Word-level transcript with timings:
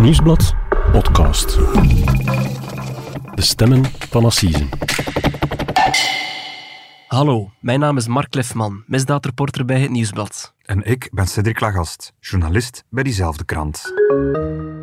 Nieuwsblad 0.00 0.54
podcast. 0.92 1.54
De 3.34 3.42
stemmen 3.42 3.84
van 4.08 4.24
Assise. 4.24 4.66
Hallo, 7.06 7.50
mijn 7.60 7.80
naam 7.80 7.96
is 7.96 8.06
Mark 8.06 8.34
Lefman, 8.34 8.82
misdaadreporter 8.86 9.64
bij 9.64 9.80
het 9.80 9.90
Nieuwsblad. 9.90 10.54
En 10.64 10.82
ik 10.84 11.08
ben 11.12 11.26
Cedric 11.26 11.60
Lagast, 11.60 12.12
journalist 12.20 12.84
bij 12.88 13.02
diezelfde 13.02 13.44
krant. 13.44 13.92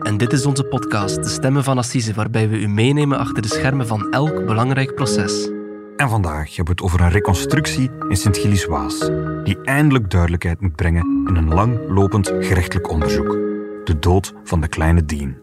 En 0.01 0.17
dit 0.17 0.33
is 0.33 0.45
onze 0.45 0.63
podcast, 0.63 1.15
De 1.15 1.29
Stemmen 1.29 1.63
van 1.63 1.77
Assise, 1.77 2.13
waarbij 2.13 2.49
we 2.49 2.59
u 2.59 2.67
meenemen 2.67 3.19
achter 3.19 3.41
de 3.41 3.47
schermen 3.47 3.87
van 3.87 4.11
elk 4.11 4.45
belangrijk 4.45 4.95
proces. 4.95 5.49
En 5.95 6.09
vandaag 6.09 6.55
hebben 6.55 6.65
we 6.65 6.71
het 6.71 6.81
over 6.81 7.01
een 7.01 7.11
reconstructie 7.11 7.91
in 8.09 8.17
Sint-Gilles-Waas, 8.17 8.99
die 9.43 9.61
eindelijk 9.61 10.09
duidelijkheid 10.09 10.61
moet 10.61 10.75
brengen 10.75 11.25
in 11.27 11.35
een 11.35 11.53
langlopend 11.53 12.27
gerechtelijk 12.27 12.89
onderzoek. 12.89 13.46
De 13.87 13.99
dood 13.99 14.33
van 14.43 14.61
de 14.61 14.67
kleine 14.67 15.05
Dien. 15.05 15.37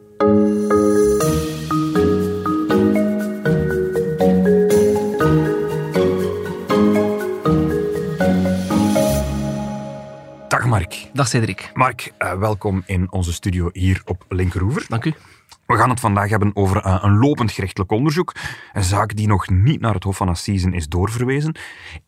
Dag 10.49 10.67
Mark. 10.67 11.11
Dag 11.13 11.29
Cedric. 11.29 11.71
Mark, 11.75 12.13
eh, 12.19 12.39
welkom 12.39 12.83
in 12.87 13.13
onze 13.13 13.33
studio 13.33 13.71
hier 13.73 14.03
op 14.05 14.25
Linkeroever. 14.29 14.85
Dank 14.89 15.05
u. 15.05 15.15
We 15.67 15.77
gaan 15.77 15.91
het 15.91 16.01
vandaag 16.01 16.31
hebben 16.31 16.57
over 16.57 16.77
eh, 16.77 16.99
een 17.03 17.19
lopend 17.19 17.53
gerechtelijk 17.53 17.91
onderzoek. 17.91 18.33
Een 18.73 18.85
zaak 18.85 19.17
die 19.17 19.27
nog 19.27 19.49
niet 19.49 19.81
naar 19.81 19.95
het 19.95 20.05
Hof 20.05 20.17
van 20.17 20.29
Assisen 20.29 20.73
is 20.73 20.89
doorverwezen. 20.89 21.57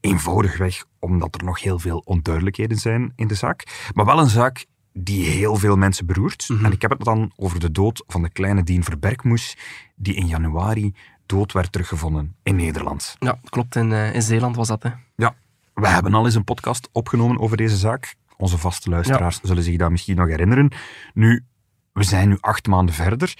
Eenvoudigweg 0.00 0.84
omdat 0.98 1.34
er 1.34 1.44
nog 1.44 1.62
heel 1.62 1.78
veel 1.78 2.02
onduidelijkheden 2.04 2.76
zijn 2.76 3.12
in 3.14 3.26
de 3.26 3.34
zaak. 3.34 3.90
Maar 3.94 4.04
wel 4.04 4.18
een 4.18 4.28
zaak 4.28 4.66
die 4.98 5.24
heel 5.24 5.56
veel 5.56 5.76
mensen 5.76 6.06
beroert. 6.06 6.48
En 6.62 6.72
ik 6.72 6.82
heb 6.82 6.90
het 6.90 7.04
dan 7.04 7.32
over 7.36 7.60
de 7.60 7.70
dood 7.70 8.04
van 8.06 8.22
de 8.22 8.30
kleine 8.30 8.62
Dien 8.62 8.84
Verbergmoes, 8.84 9.56
die 9.94 10.14
in 10.14 10.26
januari 10.26 10.94
dood 11.26 11.52
werd 11.52 11.72
teruggevonden 11.72 12.36
in 12.42 12.56
Nederland. 12.56 13.16
Ja, 13.18 13.38
klopt. 13.44 13.76
In, 13.76 13.92
eh, 13.92 14.14
in 14.14 14.22
Zeeland 14.22 14.56
was 14.56 14.68
dat, 14.68 14.82
hè. 14.82 14.90
Ja, 15.16 15.34
we 15.74 15.88
hebben 15.88 16.14
al 16.14 16.24
eens 16.24 16.34
een 16.34 16.44
podcast 16.44 16.88
opgenomen 16.92 17.38
over 17.38 17.56
deze 17.56 17.76
zaak. 17.76 18.14
Onze 18.36 18.58
vaste 18.58 18.90
luisteraars 18.90 19.40
zullen 19.42 19.62
zich 19.62 19.76
dat 19.76 19.90
misschien 19.90 20.16
nog 20.16 20.28
herinneren. 20.28 20.72
Nu, 21.14 21.44
we 21.92 22.02
zijn 22.02 22.28
nu 22.28 22.36
acht 22.40 22.66
maanden 22.66 22.94
verder. 22.94 23.34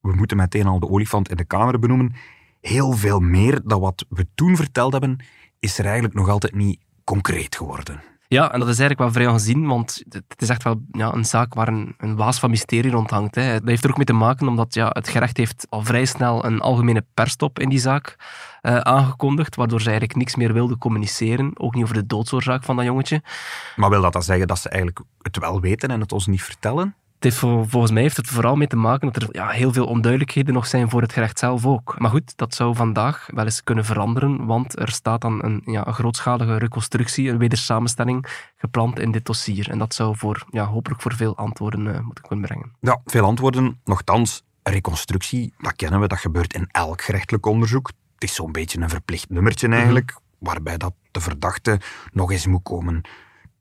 We 0.00 0.14
moeten 0.14 0.36
meteen 0.36 0.66
al 0.66 0.78
de 0.78 0.88
olifant 0.88 1.30
in 1.30 1.36
de 1.36 1.44
kamer 1.44 1.78
benoemen. 1.78 2.14
Heel 2.60 2.92
veel 2.92 3.20
meer 3.20 3.60
dan 3.64 3.80
wat 3.80 4.04
we 4.08 4.26
toen 4.34 4.56
verteld 4.56 4.92
hebben, 4.92 5.24
is 5.58 5.78
er 5.78 5.84
eigenlijk 5.84 6.14
nog 6.14 6.28
altijd 6.28 6.54
niet 6.54 6.80
concreet 7.04 7.56
geworden. 7.56 8.02
Ja, 8.34 8.52
en 8.52 8.58
dat 8.60 8.68
is 8.68 8.78
eigenlijk 8.78 8.98
wel 8.98 9.12
vrij 9.12 9.26
ongezien, 9.26 9.66
want 9.66 10.02
het 10.08 10.42
is 10.42 10.48
echt 10.48 10.62
wel 10.62 10.82
ja, 10.92 11.12
een 11.12 11.24
zaak 11.24 11.54
waar 11.54 11.68
een, 11.68 11.94
een 11.98 12.16
waas 12.16 12.38
van 12.38 12.50
mysterie 12.50 12.90
rond 12.90 13.10
hangt. 13.10 13.34
Hè. 13.34 13.52
Dat 13.52 13.68
heeft 13.68 13.84
er 13.84 13.90
ook 13.90 13.96
mee 13.96 14.06
te 14.06 14.12
maken 14.12 14.48
omdat 14.48 14.74
ja, 14.74 14.88
het 14.92 15.08
gerecht 15.08 15.36
heeft 15.36 15.66
al 15.68 15.82
vrij 15.82 16.04
snel 16.04 16.44
een 16.44 16.60
algemene 16.60 17.04
persstop 17.14 17.58
in 17.58 17.68
die 17.68 17.78
zaak 17.78 18.16
eh, 18.60 18.76
aangekondigd, 18.76 19.56
waardoor 19.56 19.80
ze 19.80 19.88
eigenlijk 19.88 20.18
niks 20.18 20.36
meer 20.36 20.52
wilden 20.52 20.78
communiceren, 20.78 21.58
ook 21.58 21.74
niet 21.74 21.82
over 21.82 21.94
de 21.94 22.06
doodsoorzaak 22.06 22.64
van 22.64 22.76
dat 22.76 22.84
jongetje. 22.84 23.22
Maar 23.76 23.90
wil 23.90 24.02
dat 24.02 24.12
dan 24.12 24.22
zeggen 24.22 24.46
dat 24.46 24.58
ze 24.58 24.68
eigenlijk 24.68 25.06
het 25.22 25.38
wel 25.38 25.60
weten 25.60 25.88
en 25.88 26.00
het 26.00 26.12
ons 26.12 26.26
niet 26.26 26.42
vertellen? 26.42 26.94
Heeft, 27.24 27.36
vol- 27.36 27.64
volgens 27.64 27.92
mij 27.92 28.02
heeft 28.02 28.16
het 28.16 28.26
vooral 28.26 28.56
mee 28.56 28.66
te 28.66 28.76
maken 28.76 29.12
dat 29.12 29.22
er 29.22 29.28
ja, 29.30 29.48
heel 29.48 29.72
veel 29.72 29.86
onduidelijkheden 29.86 30.54
nog 30.54 30.66
zijn 30.66 30.90
voor 30.90 31.02
het 31.02 31.12
gerecht 31.12 31.38
zelf 31.38 31.66
ook. 31.66 31.94
Maar 31.98 32.10
goed, 32.10 32.32
dat 32.36 32.54
zou 32.54 32.74
vandaag 32.74 33.28
wel 33.34 33.44
eens 33.44 33.62
kunnen 33.62 33.84
veranderen, 33.84 34.46
want 34.46 34.78
er 34.78 34.90
staat 34.90 35.20
dan 35.20 35.44
een, 35.44 35.62
ja, 35.64 35.82
grootschalige 35.82 36.56
reconstructie, 36.56 37.30
een 37.30 37.38
wedersamenstelling 37.38 38.26
gepland 38.56 38.98
in 38.98 39.12
dit 39.12 39.24
dossier. 39.24 39.70
En 39.70 39.78
dat 39.78 39.94
zou 39.94 40.16
voor, 40.16 40.44
ja, 40.50 40.64
hopelijk 40.64 41.00
voor 41.02 41.14
veel 41.14 41.36
antwoorden 41.36 41.94
eh, 41.94 42.00
moeten 42.00 42.24
kunnen 42.24 42.46
brengen. 42.46 42.72
Ja, 42.80 43.00
veel 43.04 43.24
antwoorden. 43.24 43.80
Nochtans, 43.84 44.42
reconstructie, 44.62 45.54
dat 45.58 45.76
kennen 45.76 46.00
we, 46.00 46.08
dat 46.08 46.18
gebeurt 46.18 46.54
in 46.54 46.68
elk 46.70 47.02
gerechtelijk 47.02 47.46
onderzoek. 47.46 47.86
Het 48.14 48.22
is 48.22 48.34
zo'n 48.34 48.52
beetje 48.52 48.80
een 48.80 48.88
verplicht 48.88 49.30
nummertje 49.30 49.68
eigenlijk, 49.68 50.16
waarbij 50.38 50.76
dat 50.76 50.94
de 51.10 51.20
verdachte 51.20 51.80
nog 52.12 52.32
eens 52.32 52.46
moet 52.46 52.62
komen 52.62 53.02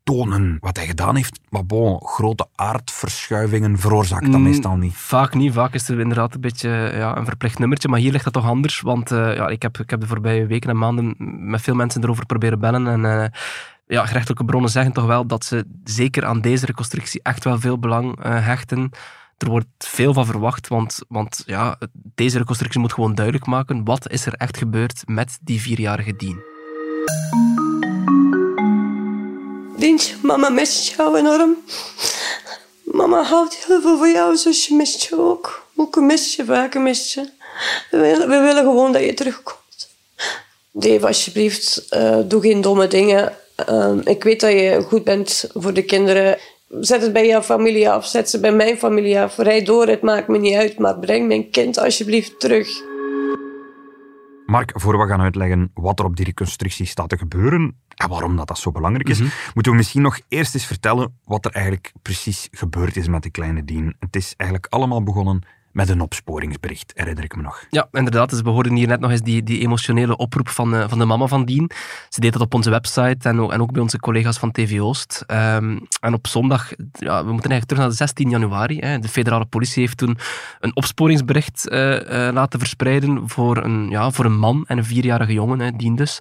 tonen 0.04 0.58
wat 0.60 0.78
hij 0.78 0.86
gedaan 0.86 1.16
heeft. 1.16 1.40
Maar 1.50 1.66
bon, 1.66 2.00
grote 2.06 2.48
aardverschuivingen 2.56 3.80
veroorzaakt 3.80 4.26
dat 4.26 4.40
Mm, 4.40 4.44
meestal 4.44 4.76
niet. 4.76 4.94
Vaak 4.94 5.34
niet. 5.34 5.54
Vaak 5.54 5.74
is 5.74 5.90
er 5.90 6.00
inderdaad 6.00 6.34
een 6.34 6.42
beetje 6.42 6.70
ja, 6.96 7.18
een 7.18 7.26
verplicht 7.26 7.60
nummertje. 7.60 7.88
Maar 7.88 8.00
hier 8.00 8.12
ligt 8.12 8.24
dat 8.24 8.34
toch 8.34 8.46
anders. 8.46 8.82
Want 8.82 9.12
eh, 9.12 9.36
ja, 9.36 9.48
ik, 9.48 9.62
heb, 9.62 9.78
ik 9.78 9.90
heb 9.90 10.00
de 10.00 10.08
voorbije 10.08 10.46
weken 10.46 10.70
en 10.70 10.78
maanden 10.78 11.16
met 11.50 11.62
veel 11.62 11.76
mensen 11.76 12.04
erover 12.04 12.26
proberen 12.26 12.60
bellen. 12.60 12.88
En 12.88 13.06
eh, 13.06 13.30
ja, 13.88 14.06
gerechtelijke 14.06 14.46
bronnen 14.46 14.70
zeggen 14.70 14.94
toch 14.94 15.06
wel 15.06 15.26
dat 15.28 15.46
ze 15.46 15.66
zeker 15.84 16.26
aan 16.26 16.42
deze 16.42 16.66
reconstructie 16.66 17.20
echt 17.24 17.44
wel 17.44 17.60
veel 17.60 17.80
belang 17.80 18.24
eh, 18.24 18.46
hechten. 18.46 18.90
Er 19.38 19.50
wordt 19.50 19.68
veel 19.78 20.14
van 20.14 20.26
verwacht, 20.26 20.68
want, 20.68 21.00
want 21.08 21.44
ja, 21.46 21.78
deze 21.94 22.38
reconstructie 22.38 22.80
moet 22.80 22.94
gewoon 22.94 23.16
duidelijk 23.16 23.46
maken 23.46 23.84
wat 23.84 24.12
is 24.12 24.26
er 24.26 24.34
echt 24.34 24.58
gebeurd 24.58 25.04
met 25.06 25.40
die 25.42 25.62
vierjarige 25.62 26.16
Dien. 26.16 26.42
Mama 30.22 30.50
mist 30.50 30.96
jou 30.96 31.18
enorm. 31.18 31.58
Mama 32.84 33.24
houdt 33.24 33.66
heel 33.66 33.82
veel 33.82 33.98
van 33.98 34.12
jou, 34.12 34.36
zusje 34.36 34.76
mist 34.76 35.04
je 35.04 35.20
ook. 35.20 35.68
Moeke 35.74 36.02
mist 36.02 36.34
je, 36.36 36.46
vaker 36.46 36.82
mist 36.82 37.14
je. 37.14 37.30
We 37.92 37.98
willen, 37.98 38.30
we 38.30 38.40
willen 38.40 38.64
gewoon 38.64 38.92
dat 38.92 39.04
je 39.04 39.14
terugkomt. 39.14 39.90
Dave, 40.72 41.08
alsjeblieft, 41.08 41.86
eh, 41.90 42.18
doe 42.26 42.42
geen 42.42 42.62
domme 42.62 42.88
dingen. 42.88 43.38
Ehm, 43.56 44.00
ik 44.04 44.24
weet 44.24 44.40
dat 44.40 44.52
je 44.52 44.84
goed 44.88 45.04
bent 45.04 45.46
voor 45.54 45.74
de 45.74 45.84
kinderen. 45.84 46.38
Zet 46.80 47.02
het 47.02 47.14
bij 47.14 47.28
jouw 47.28 47.42
familie 47.42 47.90
af, 47.90 48.06
zet 48.06 48.30
ze 48.30 48.40
bij 48.40 48.52
mijn 48.52 48.78
familie 48.78 49.20
af. 49.20 49.38
Rijd 49.38 49.66
door, 49.66 49.88
het 49.88 50.02
maakt 50.02 50.28
me 50.28 50.38
niet 50.38 50.56
uit, 50.56 50.80
maar 50.80 51.00
breng 51.00 51.28
mijn 51.28 51.50
kind 51.50 51.78
alsjeblieft 51.78 52.40
terug. 52.40 52.82
Mark, 54.46 54.72
voor 54.76 54.98
we 54.98 55.08
gaan 55.08 55.22
uitleggen 55.22 55.72
wat 55.74 56.00
er 56.00 56.06
op 56.06 56.16
die 56.16 56.26
reconstructie 56.26 56.86
staat 56.86 57.10
te 57.10 57.18
gebeuren 57.18 57.76
en 57.96 58.10
waarom 58.10 58.36
dat, 58.36 58.48
dat 58.48 58.58
zo 58.58 58.72
belangrijk 58.72 59.10
is, 59.10 59.20
moeten 59.54 59.72
we 59.72 59.78
misschien 59.78 60.02
nog 60.02 60.20
eerst 60.28 60.54
eens 60.54 60.66
vertellen 60.66 61.20
wat 61.26 61.46
er 61.46 61.52
eigenlijk 61.52 61.94
precies 62.02 62.48
gebeurd 62.52 62.96
is 62.96 63.08
met 63.08 63.24
de 63.24 63.30
kleine 63.30 63.64
Dien. 63.64 63.96
Het 64.00 64.16
is 64.16 64.34
eigenlijk 64.38 64.74
allemaal 64.74 65.04
begonnen 65.04 65.42
met 65.74 65.90
een 65.90 66.02
opsporingsbericht, 66.02 66.92
herinner 66.96 67.24
ik 67.24 67.36
me 67.36 67.42
nog. 67.42 67.66
Ja, 67.70 67.88
inderdaad. 67.92 68.30
Dus 68.30 68.42
we 68.42 68.50
hoorden 68.50 68.76
hier 68.76 68.88
net 68.88 69.00
nog 69.00 69.12
eens 69.12 69.22
die, 69.22 69.44
die 69.44 69.60
emotionele 69.60 70.18
oproep 70.18 70.50
van, 70.50 70.76
eh, 70.76 70.90
van 70.90 71.00
de 71.00 71.06
mama 71.06 71.28
van 71.28 71.46
Dien. 71.46 71.72
Ze 72.10 72.20
deed 72.20 72.34
dat 72.34 72.42
op 72.42 72.54
onze 72.54 72.70
website 72.70 73.30
en 73.30 73.40
ook, 73.40 73.52
en 73.52 73.62
ook 73.62 73.72
bij 73.72 73.82
onze 73.82 74.00
collega's 74.00 74.38
van 74.38 74.52
TV 74.52 74.80
Oost. 74.80 75.24
Ehm, 75.28 75.80
en 76.00 76.14
op 76.14 76.28
zondag, 76.28 76.70
ja, 76.94 77.26
we 77.26 77.32
moeten 77.32 77.52
eigenlijk 77.52 77.66
terug 77.66 77.82
naar 77.82 77.90
de 77.90 77.96
16 77.96 78.30
januari. 78.30 78.80
Hè. 78.80 79.00
De 79.00 79.08
federale 79.08 79.46
politie 79.46 79.82
heeft 79.82 79.98
toen 79.98 80.18
een 80.60 80.76
opsporingsbericht 80.76 81.68
eh, 81.68 82.28
eh, 82.28 82.34
laten 82.34 82.60
verspreiden 82.60 83.30
voor 83.30 83.58
een, 83.58 83.90
ja, 83.90 84.12
voor 84.12 84.26
een 84.26 84.40
man 84.40 84.64
en 84.68 84.78
een 84.78 84.86
vierjarige 84.86 85.34
jongen, 85.34 85.60
hè, 85.60 85.72
Dien 85.72 85.96
dus. 85.96 86.20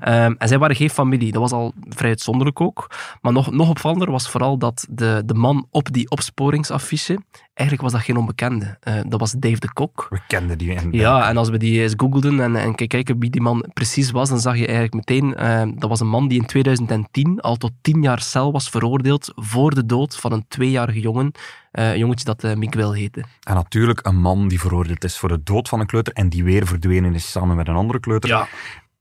Ehm, 0.00 0.34
en 0.38 0.48
zij 0.48 0.58
waren 0.58 0.76
geen 0.76 0.90
familie. 0.90 1.32
Dat 1.32 1.40
was 1.40 1.52
al 1.52 1.72
vrij 1.88 2.10
uitzonderlijk 2.10 2.60
ook. 2.60 2.90
Maar 3.20 3.32
nog, 3.32 3.50
nog 3.50 3.68
opvallender 3.68 4.10
was 4.10 4.28
vooral 4.30 4.58
dat 4.58 4.86
de, 4.90 5.22
de 5.26 5.34
man 5.34 5.66
op 5.70 5.92
die 5.92 6.10
opsporingsaffiche, 6.10 7.18
eigenlijk 7.54 7.88
was 7.88 7.92
dat 7.92 8.06
geen 8.06 8.16
onbekende. 8.16 8.78
Eh, 8.98 9.00
dat 9.08 9.20
was 9.20 9.32
Dave 9.32 9.58
de 9.58 9.72
Kok. 9.72 10.06
We 10.10 10.20
kenden 10.26 10.58
die. 10.58 10.74
En 10.74 10.92
Ja, 10.92 11.28
en 11.28 11.36
als 11.36 11.48
we 11.48 11.56
die 11.58 11.82
eens 11.82 11.94
googelden 11.96 12.40
en, 12.40 12.56
en 12.56 12.74
ke- 12.74 12.86
kijken 12.86 13.18
wie 13.18 13.30
die 13.30 13.40
man 13.40 13.64
precies 13.72 14.10
was, 14.10 14.28
dan 14.28 14.40
zag 14.40 14.56
je 14.56 14.64
eigenlijk 14.66 14.94
meteen, 14.94 15.34
eh, 15.34 15.62
dat 15.74 15.88
was 15.88 16.00
een 16.00 16.08
man 16.08 16.28
die 16.28 16.40
in 16.40 16.46
2010 16.46 17.40
al 17.40 17.56
tot 17.56 17.72
10 17.80 18.02
jaar 18.02 18.20
cel 18.20 18.52
was 18.52 18.68
veroordeeld 18.70 19.32
voor 19.36 19.74
de 19.74 19.86
dood 19.86 20.16
van 20.16 20.32
een 20.32 20.44
tweejarige 20.48 21.00
jongen, 21.00 21.32
een 21.72 21.98
jongetje 21.98 22.24
dat 22.24 22.56
Miguel 22.56 22.92
heette. 22.92 23.24
En 23.42 23.54
natuurlijk 23.54 24.06
een 24.06 24.16
man 24.20 24.48
die 24.48 24.60
veroordeeld 24.60 25.04
is 25.04 25.18
voor 25.18 25.28
de 25.28 25.42
dood 25.42 25.68
van 25.68 25.80
een 25.80 25.86
kleuter 25.86 26.12
en 26.12 26.28
die 26.28 26.44
weer 26.44 26.66
verdwenen 26.66 27.14
is 27.14 27.30
samen 27.30 27.56
met 27.56 27.68
een 27.68 27.74
andere 27.74 28.00
kleuter. 28.00 28.28
Ja, 28.30 28.48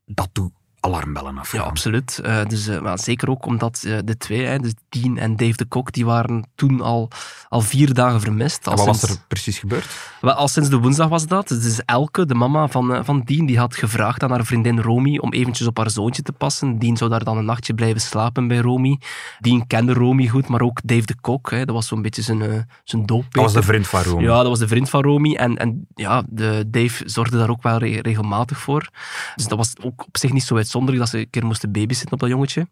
Dat 0.06 0.30
doet 0.32 0.52
alarmbellen 0.84 1.38
af. 1.38 1.52
ja 1.52 1.62
absoluut. 1.62 2.20
Eh, 2.24 2.46
dus, 2.46 2.68
eh, 2.68 2.80
maar 2.82 3.00
zeker 3.00 3.30
ook 3.30 3.46
omdat 3.46 3.84
eh, 3.86 3.98
de 4.06 4.18
twee, 4.18 4.46
hè, 4.46 4.58
dus 4.60 4.74
Dean 4.90 5.18
en 5.18 5.36
Dave 5.36 5.56
de 5.56 5.66
Kok, 5.66 5.92
die 5.92 6.06
waren 6.06 6.48
toen 6.56 6.82
al, 6.82 7.10
al 7.50 7.62
vier 7.62 7.94
dagen 7.94 8.22
vermist. 8.22 8.68
Al 8.68 8.76
wat 8.76 8.86
was 8.86 9.02
er 9.04 9.16
precies 9.28 9.60
gebeurd? 9.60 9.88
Wel, 10.22 10.34
al 10.34 10.48
sinds 10.48 10.70
de 10.70 10.78
woensdag 10.78 11.08
was 11.08 11.28
dat. 11.28 11.48
Dus 11.48 11.82
Elke, 11.86 12.26
de 12.26 12.36
mama 12.36 12.68
van, 12.68 13.06
van 13.06 13.22
Dien, 13.26 13.46
die 13.46 13.58
had 13.58 13.76
gevraagd 13.76 14.24
aan 14.24 14.30
haar 14.32 14.46
vriendin 14.46 14.82
Romy 14.82 15.18
om 15.18 15.34
eventjes 15.34 15.68
op 15.68 15.78
haar 15.78 15.90
zoontje 15.90 16.22
te 16.22 16.32
passen. 16.32 16.78
Dien 16.80 16.98
zou 16.98 17.10
daar 17.10 17.24
dan 17.24 17.38
een 17.38 17.46
nachtje 17.46 17.74
blijven 17.74 18.02
slapen 18.02 18.48
bij 18.48 18.58
Romy. 18.58 19.00
Dien 19.40 19.68
kende 19.68 19.94
Romy 19.94 20.28
goed, 20.28 20.48
maar 20.48 20.62
ook 20.62 20.80
Dave 20.84 21.06
de 21.06 21.16
Kok. 21.22 21.52
Hè, 21.52 21.66
dat 21.66 21.76
was 21.76 21.88
zo'n 21.88 22.02
beetje 22.02 22.22
zijn, 22.22 22.68
zijn 22.84 23.06
dooppeter. 23.06 23.42
Dat 23.42 23.44
was 23.44 23.54
de 23.54 23.64
vriend 23.64 23.88
van 23.88 24.02
Rome. 24.02 24.22
Ja, 24.22 24.36
dat 24.38 24.48
was 24.48 24.60
de 24.60 24.68
vriend 24.68 24.90
van 24.90 25.02
Romy. 25.02 25.36
En, 25.36 25.58
en 25.58 25.88
ja, 25.96 26.24
de 26.30 26.64
Dave 26.68 27.04
zorgde 27.10 27.38
daar 27.38 27.50
ook 27.50 27.64
wel 27.64 27.78
re- 27.78 28.00
regelmatig 28.02 28.58
voor. 28.58 28.90
Dus 29.36 29.48
dat 29.48 29.58
was 29.58 29.74
ook 29.82 30.04
op 30.08 30.18
zich 30.18 30.32
niet 30.32 30.44
zo 30.44 30.56
uitzonderlijk 30.74 31.00
dat 31.00 31.10
ze 31.10 31.18
een 31.20 31.30
keer 31.30 31.46
moesten 31.46 31.72
babysitten 31.72 32.12
op 32.12 32.20
dat 32.20 32.30
jongetje. 32.30 32.68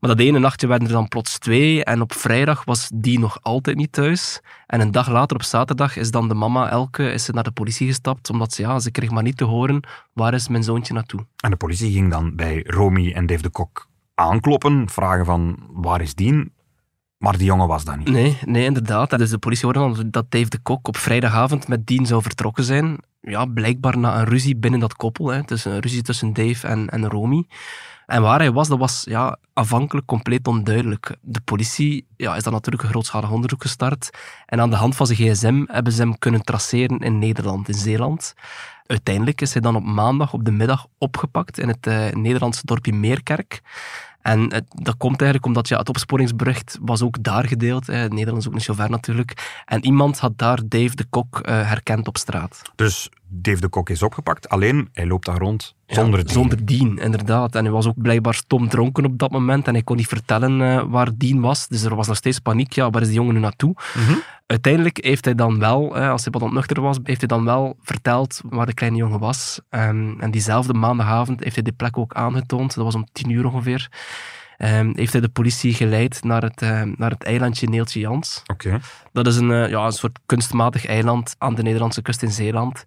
Maar 0.00 0.10
dat 0.10 0.18
ene 0.18 0.38
nachtje 0.38 0.66
werden 0.66 0.88
er 0.88 0.94
dan 0.94 1.08
plots 1.08 1.38
twee. 1.38 1.84
En 1.84 2.00
op 2.00 2.12
vrijdag 2.12 2.64
was 2.64 2.90
die 2.94 3.18
nog 3.18 3.38
altijd 3.42 3.76
niet 3.76 3.92
thuis. 3.92 4.40
En 4.66 4.80
een 4.80 4.90
dag 4.90 5.08
later, 5.08 5.36
op 5.36 5.42
zaterdag, 5.42 5.96
is 5.96 6.10
dan 6.10 6.28
de 6.28 6.34
mama 6.34 6.70
Elke 6.70 7.12
is 7.12 7.24
ze 7.24 7.32
naar 7.32 7.44
de 7.44 7.50
politie 7.50 7.86
gestapt. 7.86 8.30
Omdat 8.30 8.52
ze, 8.52 8.62
ja, 8.62 8.78
ze 8.78 8.90
kreeg 8.90 9.10
maar 9.10 9.22
niet 9.22 9.36
te 9.36 9.44
horen 9.44 9.82
waar 10.12 10.34
is 10.34 10.48
mijn 10.48 10.62
zoontje 10.62 10.94
naartoe. 10.94 11.26
En 11.36 11.50
de 11.50 11.56
politie 11.56 11.92
ging 11.92 12.10
dan 12.10 12.36
bij 12.36 12.62
Romy 12.66 13.12
en 13.12 13.26
Dave 13.26 13.42
de 13.42 13.50
Kok 13.50 13.88
aankloppen, 14.14 14.88
vragen 14.88 15.24
van 15.24 15.58
waar 15.72 16.00
is 16.00 16.14
Dien? 16.14 16.52
Maar 17.18 17.36
die 17.36 17.46
jongen 17.46 17.68
was 17.68 17.84
dat 17.84 17.96
niet. 17.96 18.08
Nee, 18.08 18.38
nee, 18.44 18.64
inderdaad. 18.64 19.18
Dus 19.18 19.30
de 19.30 19.38
politie 19.38 19.64
hoorde 19.64 19.78
dan 19.78 20.10
dat 20.10 20.30
Dave 20.30 20.48
de 20.48 20.58
Kok 20.58 20.88
op 20.88 20.96
vrijdagavond 20.96 21.68
met 21.68 21.86
Dean 21.86 22.06
zou 22.06 22.22
vertrokken 22.22 22.64
zijn. 22.64 22.98
Ja, 23.20 23.44
blijkbaar 23.44 23.98
na 23.98 24.18
een 24.18 24.24
ruzie 24.24 24.56
binnen 24.56 24.80
dat 24.80 24.94
koppel. 24.94 25.28
Hè. 25.28 25.42
Dus 25.42 25.64
een 25.64 25.80
ruzie 25.80 26.02
tussen 26.02 26.32
Dave 26.32 26.66
en, 26.66 26.88
en 26.88 27.08
Romy. 27.08 27.46
En 28.06 28.22
waar 28.22 28.38
hij 28.38 28.52
was, 28.52 28.68
dat 28.68 28.78
was 28.78 29.02
ja, 29.04 29.36
afhankelijk 29.52 30.06
compleet 30.06 30.48
onduidelijk. 30.48 31.16
De 31.20 31.40
politie 31.40 32.06
ja, 32.16 32.36
is 32.36 32.42
dan 32.42 32.52
natuurlijk 32.52 32.82
een 32.82 32.88
grootschalig 32.88 33.30
onderzoek 33.30 33.62
gestart. 33.62 34.10
En 34.46 34.60
aan 34.60 34.70
de 34.70 34.76
hand 34.76 34.96
van 34.96 35.06
zijn 35.06 35.18
gsm 35.18 35.64
hebben 35.66 35.92
ze 35.92 36.02
hem 36.02 36.18
kunnen 36.18 36.42
traceren 36.42 36.98
in 36.98 37.18
Nederland, 37.18 37.68
in 37.68 37.74
Zeeland. 37.74 38.34
Uiteindelijk 38.86 39.40
is 39.40 39.52
hij 39.52 39.62
dan 39.62 39.76
op 39.76 39.84
maandag 39.84 40.32
op 40.32 40.44
de 40.44 40.50
middag 40.50 40.86
opgepakt 40.98 41.58
in 41.58 41.68
het 41.68 41.86
uh, 41.86 42.10
Nederlandse 42.10 42.60
dorpje 42.64 42.92
Meerkerk. 42.92 43.60
En 44.22 44.40
het, 44.40 44.64
dat 44.68 44.96
komt 44.96 45.20
eigenlijk 45.20 45.46
omdat 45.46 45.68
ja, 45.68 45.78
het 45.78 45.88
opsporingsbericht 45.88 46.78
was 46.80 47.02
ook 47.02 47.22
daar 47.22 47.46
gedeeld. 47.46 47.86
Hè. 47.86 48.08
Nederland 48.08 48.38
is 48.38 48.48
ook 48.48 48.60
zo 48.60 48.74
ver 48.74 48.90
natuurlijk. 48.90 49.62
En 49.64 49.84
iemand 49.84 50.18
had 50.18 50.38
daar 50.38 50.58
Dave 50.64 50.96
de 50.96 51.04
Kok 51.10 51.38
uh, 51.38 51.68
herkend 51.68 52.08
op 52.08 52.16
straat. 52.16 52.62
Dus 52.74 53.08
Dave 53.32 53.60
de 53.60 53.68
Kok 53.68 53.90
is 53.90 54.02
opgepakt, 54.02 54.48
alleen 54.48 54.88
hij 54.92 55.06
loopt 55.06 55.26
daar 55.26 55.38
rond 55.38 55.74
zonder 55.86 56.18
ja, 56.18 56.24
Dean. 56.24 56.34
Zonder 56.34 56.66
Dean, 56.66 56.98
inderdaad. 56.98 57.54
En 57.54 57.64
hij 57.64 57.72
was 57.72 57.86
ook 57.86 58.02
blijkbaar 58.02 58.34
stom 58.34 58.68
dronken 58.68 59.04
op 59.04 59.18
dat 59.18 59.30
moment 59.30 59.66
en 59.66 59.72
hij 59.72 59.82
kon 59.82 59.96
niet 59.96 60.06
vertellen 60.06 60.60
uh, 60.60 60.82
waar 60.88 61.08
Dean 61.16 61.40
was. 61.40 61.68
Dus 61.68 61.82
er 61.82 61.94
was 61.94 62.06
nog 62.06 62.16
steeds 62.16 62.38
paniek. 62.38 62.72
Ja, 62.72 62.90
waar 62.90 63.02
is 63.02 63.08
die 63.08 63.16
jongen 63.16 63.34
nu 63.34 63.40
naartoe? 63.40 63.74
Mm 63.94 64.04
-hmm. 64.04 64.22
Uiteindelijk 64.46 65.04
heeft 65.04 65.24
hij 65.24 65.34
dan 65.34 65.58
wel, 65.58 65.96
uh, 65.96 66.10
als 66.10 66.22
hij 66.22 66.32
wat 66.32 66.42
ontnuchter 66.42 66.80
was, 66.80 66.98
heeft 67.02 67.20
hij 67.20 67.28
dan 67.28 67.44
wel 67.44 67.76
verteld 67.82 68.40
waar 68.44 68.66
de 68.66 68.74
kleine 68.74 68.98
jongen 68.98 69.18
was. 69.18 69.60
Um, 69.70 70.20
en 70.20 70.30
diezelfde 70.30 70.74
maandagavond 70.74 71.42
heeft 71.42 71.54
hij 71.54 71.64
de 71.64 71.72
plek 71.72 71.98
ook 71.98 72.14
aangetoond. 72.14 72.74
Dat 72.74 72.84
was 72.84 72.94
om 72.94 73.06
tien 73.12 73.30
uur 73.30 73.46
ongeveer. 73.46 73.88
Um, 74.62 74.92
heeft 74.96 75.12
hij 75.12 75.20
de 75.20 75.28
politie 75.28 75.74
geleid 75.74 76.22
naar 76.22 76.42
het, 76.42 76.62
uh, 76.62 76.82
naar 76.96 77.10
het 77.10 77.24
eilandje 77.24 77.68
Neeltje 77.68 78.00
Jans. 78.00 78.42
Okay. 78.46 78.80
Dat 79.12 79.26
is 79.26 79.36
een, 79.36 79.50
uh, 79.50 79.68
ja, 79.68 79.84
een 79.84 79.92
soort 79.92 80.18
kunstmatig 80.26 80.86
eiland 80.86 81.34
aan 81.38 81.54
de 81.54 81.62
Nederlandse 81.62 82.02
kust 82.02 82.22
in 82.22 82.30
Zeeland. 82.30 82.84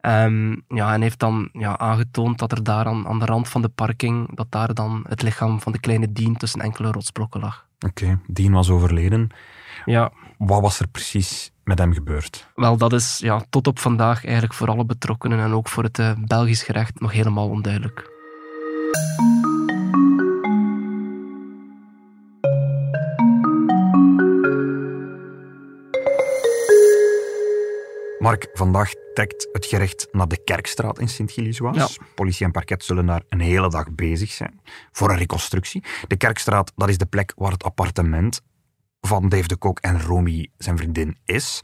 Um, 0.00 0.64
ja, 0.68 0.92
en 0.92 1.02
heeft 1.02 1.18
dan 1.18 1.48
ja, 1.52 1.78
aangetoond 1.78 2.38
dat 2.38 2.52
er 2.52 2.62
daar 2.62 2.86
aan, 2.86 3.06
aan 3.06 3.18
de 3.18 3.24
rand 3.24 3.48
van 3.48 3.62
de 3.62 3.68
parking, 3.68 4.36
dat 4.36 4.46
daar 4.50 4.74
dan 4.74 5.04
het 5.08 5.22
lichaam 5.22 5.60
van 5.60 5.72
de 5.72 5.80
kleine 5.80 6.12
Dean 6.12 6.36
tussen 6.36 6.60
enkele 6.60 6.90
rotsblokken 6.90 7.40
lag. 7.40 7.66
Oké, 7.78 8.04
okay. 8.04 8.18
Dean 8.26 8.52
was 8.52 8.70
overleden. 8.70 9.28
Ja. 9.84 10.12
Wat 10.38 10.60
was 10.60 10.80
er 10.80 10.88
precies 10.88 11.50
met 11.62 11.78
hem 11.78 11.92
gebeurd? 11.92 12.48
Wel, 12.54 12.76
dat 12.76 12.92
is 12.92 13.18
ja, 13.18 13.42
tot 13.50 13.66
op 13.66 13.78
vandaag 13.78 14.24
eigenlijk 14.24 14.54
voor 14.54 14.68
alle 14.68 14.84
betrokkenen 14.84 15.38
en 15.38 15.52
ook 15.52 15.68
voor 15.68 15.82
het 15.82 15.98
uh, 15.98 16.12
Belgisch 16.18 16.62
gerecht 16.62 17.00
nog 17.00 17.12
helemaal 17.12 17.48
onduidelijk. 17.48 18.12
Mark, 28.24 28.48
vandaag 28.52 28.92
trekt 29.14 29.48
het 29.52 29.66
gerecht 29.66 30.08
naar 30.12 30.28
de 30.28 30.44
Kerkstraat 30.44 30.98
in 30.98 31.08
Sint-Gilles-Waas. 31.08 31.76
Ja. 31.76 32.04
Politie 32.14 32.46
en 32.46 32.52
parket 32.52 32.84
zullen 32.84 33.06
daar 33.06 33.22
een 33.28 33.40
hele 33.40 33.70
dag 33.70 33.90
bezig 33.90 34.30
zijn 34.30 34.60
voor 34.92 35.10
een 35.10 35.16
reconstructie. 35.16 35.84
De 36.08 36.16
Kerkstraat, 36.16 36.72
dat 36.76 36.88
is 36.88 36.98
de 36.98 37.06
plek 37.06 37.32
waar 37.36 37.52
het 37.52 37.64
appartement 37.64 38.40
van 39.00 39.28
Dave 39.28 39.48
de 39.48 39.56
Kok 39.56 39.78
en 39.78 40.02
Romy, 40.02 40.48
zijn 40.58 40.76
vriendin, 40.76 41.18
is. 41.24 41.60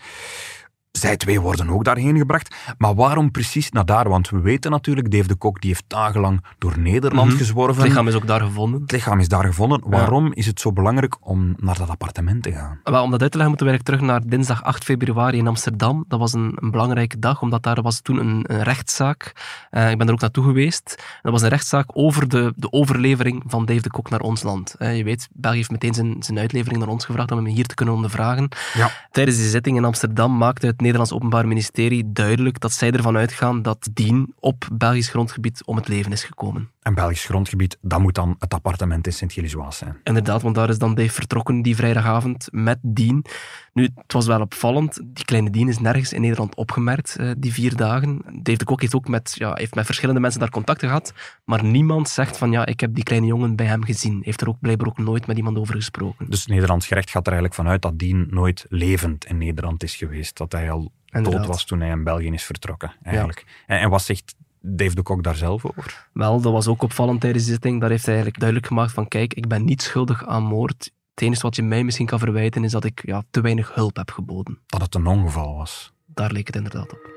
Zij 0.90 1.16
twee 1.16 1.40
worden 1.40 1.70
ook 1.70 1.84
daarheen 1.84 2.16
gebracht. 2.16 2.54
Maar 2.78 2.94
waarom 2.94 3.30
precies 3.30 3.70
naar 3.70 3.84
daar? 3.84 4.08
Want 4.08 4.28
we 4.28 4.40
weten 4.40 4.70
natuurlijk, 4.70 5.10
Dave 5.10 5.28
de 5.28 5.34
Kok 5.34 5.60
die 5.60 5.70
heeft 5.70 5.84
dagenlang 5.86 6.44
door 6.58 6.78
Nederland 6.78 7.24
mm 7.24 7.28
-hmm. 7.28 7.38
gezworven. 7.38 7.82
Het 7.82 7.88
lichaam 7.88 8.08
is 8.08 8.14
ook 8.14 8.26
daar 8.26 8.40
gevonden. 8.40 8.80
Het 8.80 8.92
lichaam 8.92 9.18
is 9.18 9.28
daar 9.28 9.44
gevonden. 9.44 9.82
Waarom 9.84 10.32
is 10.32 10.46
het 10.46 10.60
zo 10.60 10.72
belangrijk 10.72 11.16
om 11.20 11.54
naar 11.56 11.78
dat 11.78 11.88
appartement 11.88 12.42
te 12.42 12.52
gaan? 12.52 12.80
Wel, 12.84 13.02
om 13.02 13.10
dat 13.10 13.22
uit 13.22 13.30
te 13.30 13.36
leggen 13.36 13.56
moeten 13.56 13.76
we 13.78 13.82
terug 13.82 14.00
naar 14.00 14.20
dinsdag 14.26 14.62
8 14.62 14.84
februari 14.84 15.38
in 15.38 15.46
Amsterdam. 15.46 16.04
Dat 16.08 16.18
was 16.18 16.32
een, 16.32 16.52
een 16.54 16.70
belangrijke 16.70 17.18
dag, 17.18 17.42
omdat 17.42 17.62
daar 17.62 17.82
was 17.82 18.00
toen 18.00 18.18
een, 18.18 18.44
een 18.46 18.62
rechtszaak. 18.62 19.32
Uh, 19.70 19.90
ik 19.90 19.98
ben 19.98 20.06
er 20.06 20.12
ook 20.12 20.20
naartoe 20.20 20.44
geweest. 20.44 21.02
Dat 21.22 21.32
was 21.32 21.42
een 21.42 21.48
rechtszaak 21.48 21.86
over 21.92 22.28
de, 22.28 22.52
de 22.56 22.72
overlevering 22.72 23.42
van 23.46 23.64
Dave 23.64 23.80
de 23.80 23.90
Kok 23.90 24.10
naar 24.10 24.20
ons 24.20 24.42
land. 24.42 24.74
Uh, 24.78 24.96
je 24.96 25.04
weet, 25.04 25.28
België 25.32 25.56
heeft 25.56 25.70
meteen 25.70 25.94
zijn, 25.94 26.16
zijn 26.22 26.38
uitlevering 26.38 26.80
naar 26.80 26.88
ons 26.88 27.04
gevraagd 27.04 27.30
om 27.30 27.36
hem 27.36 27.46
hier 27.46 27.66
te 27.66 27.74
kunnen 27.74 27.94
ondervragen. 27.94 28.48
Ja. 28.74 28.90
Tijdens 29.10 29.36
die 29.36 29.48
zitting 29.48 29.76
in 29.76 29.84
Amsterdam 29.84 30.36
maakte 30.36 30.66
het 30.66 30.79
Nederlands 30.80 31.12
Openbaar 31.12 31.48
Ministerie 31.48 32.12
duidelijk 32.12 32.60
dat 32.60 32.72
zij 32.72 32.90
ervan 32.90 33.16
uitgaan 33.16 33.62
dat 33.62 33.88
Dien 33.92 34.34
op 34.38 34.68
Belgisch 34.72 35.08
grondgebied 35.08 35.64
om 35.64 35.76
het 35.76 35.88
leven 35.88 36.12
is 36.12 36.24
gekomen. 36.24 36.70
En 36.82 36.94
Belgisch 36.94 37.24
grondgebied, 37.24 37.78
dat 37.80 38.00
moet 38.00 38.14
dan 38.14 38.36
het 38.38 38.54
appartement 38.54 39.06
in 39.06 39.12
Sint-Gilles-Waas 39.12 39.76
zijn. 39.76 39.96
Inderdaad, 40.04 40.42
want 40.42 40.54
daar 40.54 40.68
is 40.68 40.78
dan 40.78 40.94
Dave 40.94 41.12
vertrokken 41.12 41.62
die 41.62 41.76
vrijdagavond 41.76 42.48
met 42.50 42.78
Dien. 42.82 43.24
Nu, 43.72 43.88
het 43.94 44.12
was 44.12 44.26
wel 44.26 44.40
opvallend, 44.40 45.00
die 45.04 45.24
kleine 45.24 45.50
Dien 45.50 45.68
is 45.68 45.78
nergens 45.78 46.12
in 46.12 46.20
Nederland 46.20 46.54
opgemerkt, 46.54 47.16
uh, 47.20 47.30
die 47.38 47.52
vier 47.52 47.76
dagen. 47.76 48.22
Dave 48.42 48.58
de 48.58 48.64
Kok 48.64 48.80
heeft 48.80 48.94
ook 48.94 49.08
met, 49.08 49.34
ja, 49.38 49.54
heeft 49.54 49.74
met 49.74 49.86
verschillende 49.86 50.20
mensen 50.20 50.40
daar 50.40 50.50
contact 50.50 50.80
gehad, 50.80 51.12
maar 51.44 51.64
niemand 51.64 52.08
zegt 52.08 52.38
van 52.38 52.50
ja, 52.50 52.66
ik 52.66 52.80
heb 52.80 52.94
die 52.94 53.04
kleine 53.04 53.26
jongen 53.26 53.56
bij 53.56 53.66
hem 53.66 53.84
gezien. 53.84 54.20
Heeft 54.24 54.40
er 54.40 54.48
ook 54.48 54.60
blijkbaar 54.60 54.88
ook 54.88 54.98
nooit 54.98 55.26
met 55.26 55.36
iemand 55.36 55.58
over 55.58 55.74
gesproken. 55.74 56.30
Dus 56.30 56.40
het 56.40 56.48
Nederlands 56.48 56.86
gerecht 56.86 57.10
gaat 57.10 57.26
er 57.26 57.32
eigenlijk 57.32 57.60
vanuit 57.60 57.82
dat 57.82 57.98
Dien 57.98 58.26
nooit 58.30 58.66
levend 58.68 59.24
in 59.24 59.38
Nederland 59.38 59.82
is 59.82 59.96
geweest. 59.96 60.36
Dat 60.36 60.52
hij 60.52 60.70
al 60.70 60.92
Inderdaad. 61.06 61.40
dood 61.40 61.50
was 61.50 61.64
toen 61.64 61.80
hij 61.80 61.90
in 61.90 62.04
België 62.04 62.28
is 62.28 62.44
vertrokken, 62.44 62.92
eigenlijk. 63.02 63.44
Ja. 63.46 63.74
En, 63.74 63.80
en 63.80 63.90
wat 63.90 64.02
zegt 64.02 64.34
Dave 64.60 64.94
de 64.94 65.02
Kok 65.02 65.22
daar 65.22 65.36
zelf 65.36 65.64
over? 65.64 66.08
Wel, 66.12 66.40
dat 66.40 66.52
was 66.52 66.66
ook 66.66 66.82
opvallend 66.82 67.20
tijdens 67.20 67.44
de 67.44 67.50
zitting. 67.50 67.80
Daar 67.80 67.90
heeft 67.90 68.06
hij 68.06 68.14
eigenlijk 68.14 68.42
duidelijk 68.42 68.68
gemaakt 68.68 68.92
van 68.92 69.08
kijk, 69.08 69.34
ik 69.34 69.48
ben 69.48 69.64
niet 69.64 69.82
schuldig 69.82 70.26
aan 70.26 70.42
moord. 70.42 70.90
Het 71.20 71.28
enige 71.28 71.44
wat 71.44 71.56
je 71.56 71.62
mij 71.62 71.84
misschien 71.84 72.06
kan 72.06 72.18
verwijten 72.18 72.64
is 72.64 72.72
dat 72.72 72.84
ik 72.84 73.02
ja, 73.04 73.22
te 73.30 73.40
weinig 73.40 73.74
hulp 73.74 73.96
heb 73.96 74.10
geboden. 74.10 74.58
Dat 74.66 74.82
het 74.82 74.94
een 74.94 75.06
ongeval 75.06 75.56
was? 75.56 75.92
Daar 76.06 76.32
leek 76.32 76.46
het 76.46 76.56
inderdaad 76.56 76.92
op. 76.92 77.10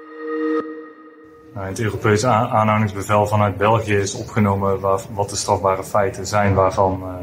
Het 1.54 1.80
Europees 1.80 2.26
aanhoudingsbevel 2.26 3.28
vanuit 3.28 3.58
België 3.58 3.96
is 3.96 4.14
opgenomen 4.14 4.80
waar, 4.80 5.00
wat 5.14 5.30
de 5.30 5.36
strafbare 5.36 5.84
feiten 5.84 6.28
zijn 6.28 6.54
waarvan 6.54 7.02
uh, 7.02 7.16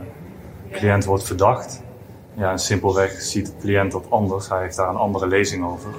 de 0.71 0.79
cliënt 0.79 1.05
wordt 1.05 1.25
verdacht. 1.25 1.83
Ja, 2.37 2.51
en 2.51 2.59
simpelweg 2.59 3.11
ziet 3.11 3.47
de 3.47 3.57
cliënt 3.61 3.93
dat 3.93 4.11
anders. 4.11 4.49
Hij 4.49 4.61
heeft 4.61 4.77
daar 4.77 4.89
een 4.89 4.97
andere 4.97 5.27
lezing 5.27 5.65
over. 5.65 5.91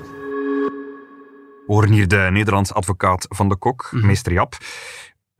We 1.67 1.77
horen 1.77 1.91
hier 1.91 2.07
de 2.07 2.27
Nederlandse 2.31 2.73
advocaat 2.73 3.25
van 3.29 3.49
de 3.49 3.55
Kok, 3.55 3.89
mm 3.91 3.99
-hmm. 3.99 4.07
meester 4.07 4.33
Jap. 4.33 4.57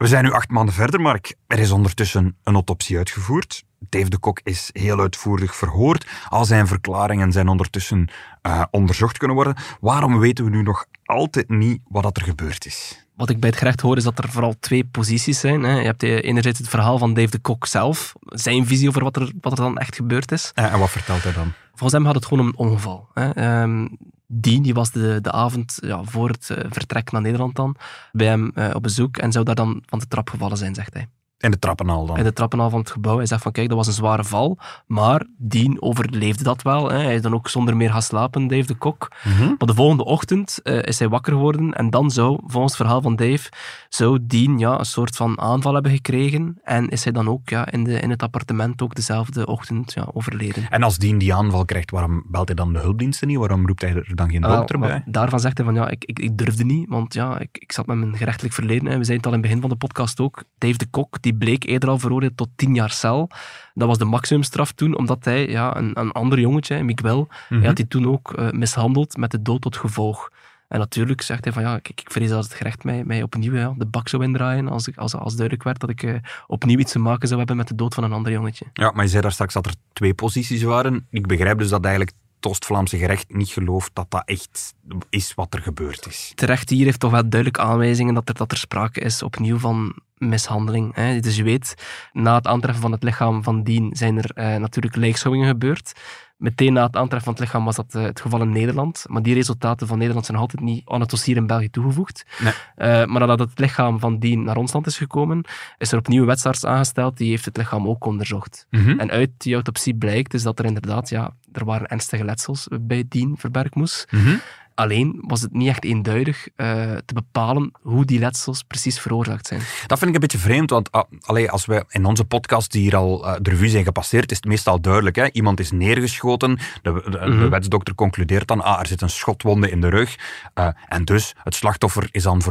We 0.02 0.08
zijn 0.08 0.24
nu 0.24 0.32
acht 0.32 0.50
maanden 0.50 0.74
verder, 0.74 1.02
Mark. 1.02 1.36
Er 1.48 1.60
is 1.60 1.72
ondertussen 1.72 2.38
een 2.44 2.54
autopsie 2.54 2.98
uitgevoerd. 2.98 3.64
Dave 3.80 4.10
de 4.10 4.18
Kok 4.18 4.40
is 4.44 4.70
heel 4.74 5.00
uitvoerig 5.00 5.56
verhoord. 5.56 6.08
Al 6.30 6.46
zijn 6.46 6.68
verklaringen 6.68 7.32
zijn 7.32 7.48
ondertussen 7.48 8.10
uh, 8.48 8.64
onderzocht 8.72 9.18
kunnen 9.18 9.36
worden. 9.36 9.56
Waarom 9.80 10.20
weten 10.20 10.46
we 10.46 10.50
nu 10.50 10.62
nog 10.62 10.86
altijd 11.06 11.50
niet 11.50 11.82
wat 11.88 12.18
er 12.18 12.24
gebeurd 12.24 12.66
is? 12.66 13.06
Wat 13.16 13.30
ik 13.30 13.40
bij 13.40 13.50
het 13.50 13.58
gerecht 13.58 13.82
hoor 13.82 13.98
is 13.98 14.04
dat 14.04 14.18
er 14.18 14.30
vooral 14.30 14.56
twee 14.60 14.84
posities 14.84 15.40
zijn. 15.40 15.64
Hè. 15.64 15.80
Je 15.80 15.86
hebt 15.86 16.04
enerzijds 16.04 16.60
het 16.60 16.70
verhaal 16.70 16.98
van 16.98 17.14
Dave 17.14 17.30
de 17.30 17.40
Kok 17.40 17.66
zelf, 17.66 18.14
zijn 18.22 18.66
visie 18.68 18.88
over 18.88 19.04
wat 19.04 19.16
er, 19.16 19.32
wat 19.42 19.52
er 19.52 19.58
dan 19.58 19.78
echt 19.78 19.96
gebeurd 19.96 20.32
is. 20.32 20.52
En 20.54 20.80
wat 20.80 20.90
vertelt 20.90 21.24
hij 21.24 21.34
dan? 21.34 21.54
Volgens 21.70 21.94
hem 21.94 22.06
had 22.06 22.16
het 22.16 22.26
gewoon 22.26 22.48
een 22.48 22.58
ongeval. 22.58 23.08
Hè. 23.14 23.62
Um, 23.62 23.98
Dien 24.34 24.62
die 24.62 24.74
was 24.74 24.92
de, 24.92 25.20
de 25.22 25.32
avond 25.32 25.78
ja, 25.82 26.04
voor 26.04 26.30
het 26.30 26.50
uh, 26.52 26.58
vertrek 26.70 27.12
naar 27.12 27.22
Nederland 27.22 27.56
dan 27.56 27.76
bij 28.12 28.28
hem 28.28 28.52
uh, 28.56 28.70
op 28.74 28.84
bezoek 28.84 29.18
en 29.18 29.32
zou 29.32 29.46
daar 29.46 29.56
dan 29.56 29.84
van 29.86 30.00
de 30.00 30.08
trap 30.08 30.30
gevallen 30.30 30.58
zijn, 30.58 30.76
zegt 30.76 30.94
hij. 30.94 31.08
In 31.42 31.52
de 31.52 31.60
trappenhal 31.60 32.06
dan? 32.06 32.18
In 32.18 32.24
de 32.24 32.34
trappenhal 32.34 32.70
van 32.70 32.80
het 32.80 32.92
gebouw. 32.92 33.18
Hij 33.18 33.26
zegt 33.26 33.42
van 33.42 33.52
kijk, 33.52 33.68
dat 33.68 33.78
was 33.78 33.88
een 33.88 33.94
zware 33.94 34.24
val, 34.24 34.58
maar 34.88 35.26
Dien 35.38 35.82
overleefde 35.82 36.44
dat 36.44 36.62
wel. 36.62 36.90
Hè. 36.90 36.98
Hij 36.98 37.16
is 37.16 37.22
dan 37.22 37.34
ook 37.34 37.50
zonder 37.50 37.78
meer 37.78 37.92
gaan 37.92 38.02
slapen, 38.02 38.48
Dave 38.48 38.68
de 38.68 38.76
Kok. 38.76 39.12
Mm 39.24 39.32
-hmm. 39.32 39.56
Maar 39.58 39.68
de 39.68 39.74
volgende 39.74 40.06
ochtend 40.06 40.60
uh, 40.64 40.84
is 40.84 41.00
hij 41.00 41.10
wakker 41.10 41.34
geworden 41.34 41.74
en 41.74 41.90
dan 41.90 42.12
zou, 42.12 42.40
volgens 42.46 42.74
het 42.74 42.82
verhaal 42.82 43.02
van 43.02 43.16
Dave, 43.16 43.50
zou 43.90 44.20
Dien 44.22 44.60
ja, 44.60 44.80
een 44.80 44.86
soort 44.86 45.16
van 45.16 45.40
aanval 45.40 45.74
hebben 45.74 45.92
gekregen 45.92 46.60
en 46.64 46.90
is 46.90 47.04
hij 47.04 47.14
dan 47.14 47.30
ook 47.30 47.50
ja, 47.50 47.72
in, 47.72 47.84
de, 47.84 48.00
in 48.00 48.10
het 48.10 48.24
appartement 48.24 48.82
ook 48.82 48.96
dezelfde 48.96 49.46
ochtend 49.46 49.94
ja, 49.94 50.08
overleden. 50.14 50.70
En 50.70 50.84
als 50.84 50.98
Dien 50.98 51.18
die 51.18 51.34
aanval 51.34 51.66
krijgt, 51.66 51.92
waarom 51.92 52.24
belt 52.28 52.48
hij 52.48 52.56
dan 52.56 52.74
de 52.74 52.80
hulpdiensten 52.80 53.28
niet? 53.28 53.38
Waarom 53.38 53.68
roept 53.68 53.82
hij 53.82 53.96
er 53.96 54.16
dan 54.16 54.30
geen 54.30 54.42
dokter 54.42 54.76
uh, 54.76 54.82
bij? 54.82 55.04
Daarvan 55.06 55.40
zegt 55.40 55.58
hij 55.58 55.66
van 55.66 55.76
ja, 55.76 55.90
ik, 55.90 56.06
ik, 56.06 56.20
ik 56.20 56.38
durfde 56.38 56.64
niet, 56.64 56.90
want 56.90 57.14
ja, 57.14 57.40
ik, 57.40 57.50
ik 57.52 57.72
zat 57.72 57.86
met 57.86 57.98
mijn 57.98 58.18
gerechtelijk 58.18 58.54
verleden. 58.54 58.86
Hè. 58.86 58.98
We 58.98 59.04
zeiden 59.04 59.16
het 59.16 59.26
al 59.26 59.34
in 59.34 59.40
het 59.40 59.48
begin 59.48 59.62
van 59.62 59.70
de 59.70 59.76
podcast 59.76 60.20
ook. 60.20 60.44
Dave 60.58 60.78
de 60.78 60.86
Kok, 60.90 61.22
die 61.22 61.31
bleek 61.34 61.64
eerder 61.64 61.90
al 61.90 62.00
veroordeeld 62.00 62.38
tot 62.38 62.50
tien 62.56 62.76
jaar 62.76 62.92
cel. 62.92 63.30
Dat 63.74 63.88
was 63.88 63.98
de 63.98 64.06
maximumstraf 64.06 64.72
toen, 64.72 64.98
omdat 64.98 65.26
hij 65.26 65.48
ja, 65.48 65.76
een, 65.78 66.00
een 66.00 66.12
ander 66.12 66.40
jongetje, 66.40 66.84
Miguel, 66.84 67.20
mm 67.20 67.28
-hmm. 67.48 67.58
hij 67.58 67.68
had 67.68 67.76
die 67.76 67.88
toen 67.88 68.08
ook 68.08 68.40
uh, 68.40 68.50
mishandeld 68.50 69.18
met 69.18 69.32
de 69.32 69.42
dood 69.42 69.62
tot 69.62 69.78
gevolg. 69.78 70.30
En 70.72 70.80
natuurlijk 70.80 71.22
zegt 71.22 71.44
hij 71.44 71.54
van 71.54 71.64
ja, 71.64 71.80
kijk, 71.80 72.02
ik 72.02 72.12
vrees 72.12 72.30
dat 72.30 72.44
het 72.44 72.54
gerecht 72.54 72.84
mij, 72.84 73.04
mij 73.04 73.24
opnieuw 73.24 73.56
ja, 73.56 73.74
de 73.78 73.86
bak 73.86 74.08
zou 74.08 74.24
indraaien 74.24 74.68
als, 74.68 74.88
ik, 74.88 74.98
als, 74.98 75.16
als 75.16 75.34
duidelijk 75.36 75.64
werd 75.64 75.80
dat 75.80 75.90
ik 75.90 76.04
uh, 76.04 76.16
opnieuw 76.48 76.78
iets 76.78 76.92
te 76.92 77.00
maken 77.00 77.28
zou 77.28 77.40
hebben 77.40 77.58
met 77.58 77.68
de 77.68 77.76
dood 77.76 77.94
van 77.94 78.04
een 78.04 78.12
ander 78.12 78.32
jongetje. 78.32 78.66
Ja, 78.74 78.92
maar 78.92 79.04
je 79.04 79.10
zei 79.10 79.22
daar 79.22 79.32
straks 79.32 79.54
dat 79.54 79.66
er 79.66 79.74
twee 79.94 80.14
posities 80.14 80.64
waren. 80.64 81.08
Ik 81.10 81.28
begrijp 81.28 81.58
dus 81.58 81.70
dat 81.70 81.84
eigenlijk 81.84 82.16
het 82.36 82.52
Oost-Vlaamse 82.52 82.98
gerecht 82.98 83.34
niet 83.34 83.50
gelooft 83.50 83.92
dat 83.94 84.06
dat 84.10 84.24
echt 84.26 84.74
is 85.10 85.34
wat 85.34 85.54
er 85.54 85.62
gebeurd 85.62 86.08
is. 86.08 86.32
Terecht 86.36 86.70
hier 86.70 86.86
heeft 86.86 87.00
toch 87.00 87.12
wel 87.12 87.30
duidelijk 87.30 87.60
aanwijzingen 87.60 88.14
dat 88.14 88.30
er, 88.30 88.36
dat 88.36 88.52
er 88.52 88.58
sprake 88.58 89.00
is 89.00 89.24
opnieuw 89.24 89.58
van 89.58 89.96
mishandeling. 90.22 90.96
Hè. 90.96 91.20
Dus 91.20 91.36
je 91.36 91.44
weet, 91.44 91.76
na 92.14 92.36
het 92.36 92.48
aantreffen 92.48 92.82
van 92.82 92.92
het 92.92 93.04
lichaam 93.04 93.44
van 93.44 93.64
Dien 93.64 93.96
zijn 93.96 94.18
er 94.18 94.32
uh, 94.36 94.56
natuurlijk 94.56 94.96
lijkschouwingen 94.96 95.48
gebeurd. 95.50 95.94
Meteen 96.42 96.74
na 96.74 96.86
het 96.86 96.96
aantreffen 96.96 97.24
van 97.24 97.34
het 97.34 97.42
lichaam 97.42 97.66
was 97.66 97.76
dat 97.76 97.96
eh, 97.96 98.04
het 98.04 98.22
geval 98.22 98.42
in 98.42 98.50
Nederland. 98.50 99.06
Maar 99.08 99.22
die 99.22 99.34
resultaten 99.34 99.88
van 99.88 99.98
Nederland 99.98 100.26
zijn 100.26 100.38
nog 100.38 100.48
altijd 100.48 100.70
niet 100.70 100.90
aan 100.90 101.00
het 101.00 101.10
dossier 101.10 101.36
in 101.36 101.48
België 101.48 101.70
toegevoegd. 101.70 102.26
Nee. 102.40 102.54
Eh, 102.76 103.06
maar 103.06 103.20
nadat 103.20 103.40
het 103.40 103.60
lichaam 103.60 104.00
van 104.00 104.20
Dien 104.20 104.44
naar 104.44 104.58
ons 104.58 104.74
land 104.74 104.88
is 104.88 104.98
gekomen, 104.98 105.46
is 105.78 105.92
er 105.92 105.98
opnieuw 105.98 106.22
een 106.22 106.28
wetsarts 106.28 106.66
aangesteld. 106.66 107.18
Die 107.18 107.30
heeft 107.30 107.46
het 107.46 107.58
lichaam 107.58 107.88
ook 107.88 108.06
onderzocht. 108.06 108.68
Mhm. 108.70 109.00
En 109.00 109.12
uit 109.12 109.30
die 109.38 109.54
autopsie 109.54 109.96
blijkt 109.96 110.32
dus 110.32 110.44
dat 110.44 110.60
er 110.60 110.66
inderdaad, 110.66 111.10
ja, 111.10 111.34
er 111.52 111.66
waren 111.66 111.88
ernstige 111.88 112.26
letsels 112.26 112.68
bij 112.82 113.06
Dien 113.08 113.38
Verbergmoes. 113.38 114.06
Mhm. 114.10 114.36
Alleen 114.82 115.20
was 115.28 115.42
het 115.42 115.54
niet 115.54 115.68
echt 115.68 115.84
eenduidig 115.84 116.48
eh, 116.56 116.66
te 117.06 117.14
bepalen 117.14 117.72
hoe 117.82 118.06
die 118.06 118.20
letsels 118.20 118.64
precies 118.64 119.00
veroorzaakt 119.00 119.48
zijn. 119.48 119.62
Dat 119.88 119.98
vind 119.98 120.10
ik 120.10 120.16
een 120.16 120.22
beetje 120.22 120.38
vreemd, 120.38 120.70
want 120.70 120.90
allee, 121.22 121.52
als 121.52 121.66
we 121.66 121.86
in 121.90 122.06
onze 122.06 122.26
podcast 122.26 122.72
die 122.72 122.82
hier 122.82 122.96
al 122.96 123.26
eh, 123.28 123.36
de 123.42 123.50
revue 123.50 123.70
zijn 123.70 123.84
gepasseerd, 123.84 124.32
is 124.32 124.38
het 124.38 124.46
meestal 124.46 124.82
duidelijk. 124.82 125.16
Hè? 125.16 125.32
Iemand 125.32 125.60
is 125.60 125.72
neergeschoten, 125.72 126.58
de, 126.82 126.92
de, 127.06 127.10
de 127.10 127.26
Mhm. 127.30 127.50
wetsdokter 127.50 127.96
concludeert 127.96 128.48
dan, 128.48 128.62
ah, 128.64 128.80
er 128.80 128.88
zit 128.88 129.02
een 129.02 129.10
schotwonde 129.10 129.70
in 129.72 129.82
de 129.82 129.90
rug. 129.90 130.16
eh, 130.54 130.68
en 130.88 131.06
dus, 131.06 131.34
het 131.44 131.56
slachtoffer 131.56 132.08
is 132.12 132.24
dan 132.24 132.42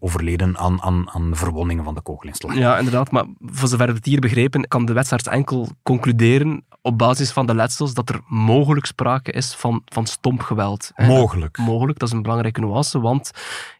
overleden 0.00 0.58
aan, 0.58 0.82
aan, 0.82 1.10
aan 1.10 1.30
verwondingen 1.36 1.84
van 1.84 1.94
de 1.94 2.00
kogelinslag. 2.00 2.54
Ja, 2.56 2.78
inderdaad. 2.78 3.10
Maar 3.10 3.24
voor 3.40 3.68
zover 3.68 3.86
we 3.86 3.92
het 3.92 4.04
hier 4.04 4.20
begrepen, 4.20 4.68
kan 4.68 4.84
de 4.86 4.92
wetsarts 4.92 5.26
enkel 5.28 5.68
concluderen 5.82 6.64
op 6.82 6.98
basis 6.98 7.30
van 7.30 7.46
de 7.46 7.54
letsels 7.54 7.94
dat 7.94 8.08
er 8.08 8.20
mogelijk 8.28 8.86
sprake 8.86 9.32
is 9.32 9.54
van, 9.54 9.82
van 9.84 10.06
stomp 10.06 10.42
geweld. 10.42 10.90
hè. 10.94 11.06
Mogelijk. 11.06 11.58
Mogelijk, 11.76 11.98
dat 11.98 12.08
is 12.08 12.14
een 12.14 12.22
belangrijke 12.22 12.60
nuance, 12.60 13.00
want 13.00 13.30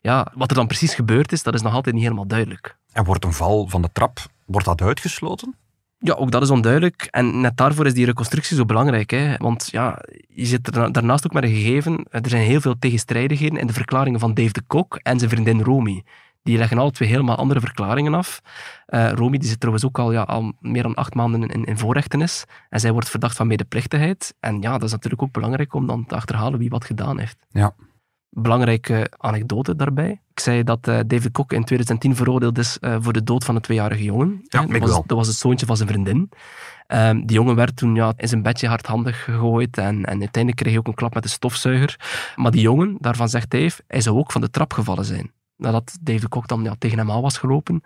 ja, 0.01 0.33
wat 0.35 0.51
er 0.51 0.57
dan 0.57 0.67
precies 0.67 0.95
gebeurd 0.95 1.33
is, 1.33 1.43
dat 1.43 1.55
is 1.55 1.63
nog 1.63 1.75
altijd 1.75 1.95
niet 1.95 2.05
helemaal 2.05 2.27
duidelijk. 2.27 2.77
En 2.93 3.05
wordt 3.05 3.25
een 3.25 3.33
val 3.33 3.69
van 3.69 3.83
de 3.83 3.89
trap, 3.93 4.19
wordt 4.47 4.67
dat 4.67 4.83
uitgesloten? 4.83 5.55
Ja, 5.99 6.15
ook 6.15 6.31
dat 6.31 6.43
is 6.43 6.51
onduidelijk. 6.51 7.09
En 7.11 7.41
net 7.41 7.57
daarvoor 7.57 7.87
is 7.87 7.95
die 7.95 8.05
reconstructie 8.05 8.57
zo 8.57 8.65
belangrijk. 8.65 9.11
Hè? 9.11 9.37
Want 9.37 9.69
ja, 9.71 9.99
je 10.29 10.47
zit 10.47 10.77
er 10.77 10.93
daarnaast 10.93 11.27
ook 11.27 11.33
met 11.33 11.43
een 11.43 11.55
gegeven. 11.55 12.07
Er 12.11 12.29
zijn 12.29 12.43
heel 12.43 12.61
veel 12.61 12.79
tegenstrijdigheden 12.79 13.59
in 13.59 13.67
de 13.67 13.73
verklaringen 13.73 14.21
van 14.21 14.35
Dave 14.35 14.53
de 14.53 14.63
Kok 14.67 14.99
en 15.03 15.19
zijn 15.19 15.31
vriendin 15.31 15.63
Romy. 15.63 16.03
Die 16.47 16.59
leggen 16.59 16.79
alle 16.79 16.91
twee 16.91 17.09
helemaal 17.09 17.37
andere 17.37 17.61
verklaringen 17.61 18.15
af. 18.15 18.41
Eh 18.87 19.11
Romy 19.13 19.39
die 19.39 19.49
zit 19.49 19.61
trouwens 19.61 19.85
ook 19.85 19.99
al, 19.99 20.13
ja, 20.13 20.23
al 20.23 20.53
meer 20.61 20.83
dan 20.83 20.95
acht 20.95 21.15
maanden 21.15 21.49
in, 21.49 21.65
in 21.65 21.79
voorrechtenis. 21.79 22.45
En 22.69 22.81
zij 22.81 22.93
wordt 22.93 23.09
verdacht 23.09 23.37
van 23.37 23.47
medeplichtigheid. 23.47 24.35
En 24.41 24.61
ja, 24.61 24.73
dat 24.73 24.83
is 24.83 24.93
natuurlijk 24.93 25.23
ook 25.23 25.33
belangrijk 25.33 25.75
om 25.75 25.87
dan 25.87 26.07
te 26.07 26.15
achterhalen 26.15 26.59
wie 26.59 26.71
wat 26.71 26.85
gedaan 26.85 27.19
heeft. 27.19 27.37
Ja. 27.49 27.75
Belangrijke 28.31 29.11
anekdote 29.17 29.77
daarbij. 29.77 30.21
Ik 30.33 30.41
zei 30.41 30.63
dat 30.63 30.89
eh, 30.89 30.99
David 31.07 31.33
Kok 31.33 31.53
in 31.53 31.65
2010 31.65 32.17
veroordeeld 32.17 32.59
is 32.59 32.79
eh, 32.79 32.97
voor 33.01 33.13
de 33.13 33.23
dood 33.23 33.45
van 33.45 33.55
een 33.55 33.61
tweejarige 33.61 34.05
jongen. 34.05 34.41
Ja, 34.43 34.67
dat, 34.67 34.79
was, 34.79 34.91
dat 34.91 35.17
was 35.17 35.27
het 35.27 35.37
zoontje 35.37 35.67
van 35.67 35.77
zijn 35.77 35.89
vriendin. 35.89 36.31
Ehm, 36.87 37.17
die 37.25 37.37
jongen 37.37 37.55
werd 37.55 37.77
toen 37.77 37.95
ja, 37.95 38.13
in 38.17 38.29
zijn 38.29 38.43
bedje 38.43 38.69
hardhandig 38.69 39.25
gegooid 39.25 39.79
en, 39.79 40.05
en 40.05 40.19
uiteindelijk 40.21 40.57
kreeg 40.57 40.71
hij 40.71 40.79
ook 40.79 40.87
een 40.87 40.95
klap 40.95 41.15
met 41.15 41.23
de 41.23 41.29
stofzuiger. 41.29 41.97
Maar 42.37 42.51
die 42.51 42.61
jongen, 42.61 42.97
daarvan 42.99 43.29
zegt 43.29 43.51
Dave, 43.51 43.83
hij 43.87 44.01
zou 44.01 44.17
ook 44.17 44.33
van 44.33 44.41
de 44.41 44.51
trap 44.51 44.73
gevallen 44.73 45.05
zijn. 45.05 45.31
Nadat 45.57 45.97
Dave 46.01 46.21
de 46.21 46.29
Kok 46.29 46.49
dan 46.49 46.63
ja, 46.63 46.75
tegen 46.79 46.99
hem 46.99 47.11
aan 47.11 47.23
was 47.23 47.39
gelopen. 47.39 47.83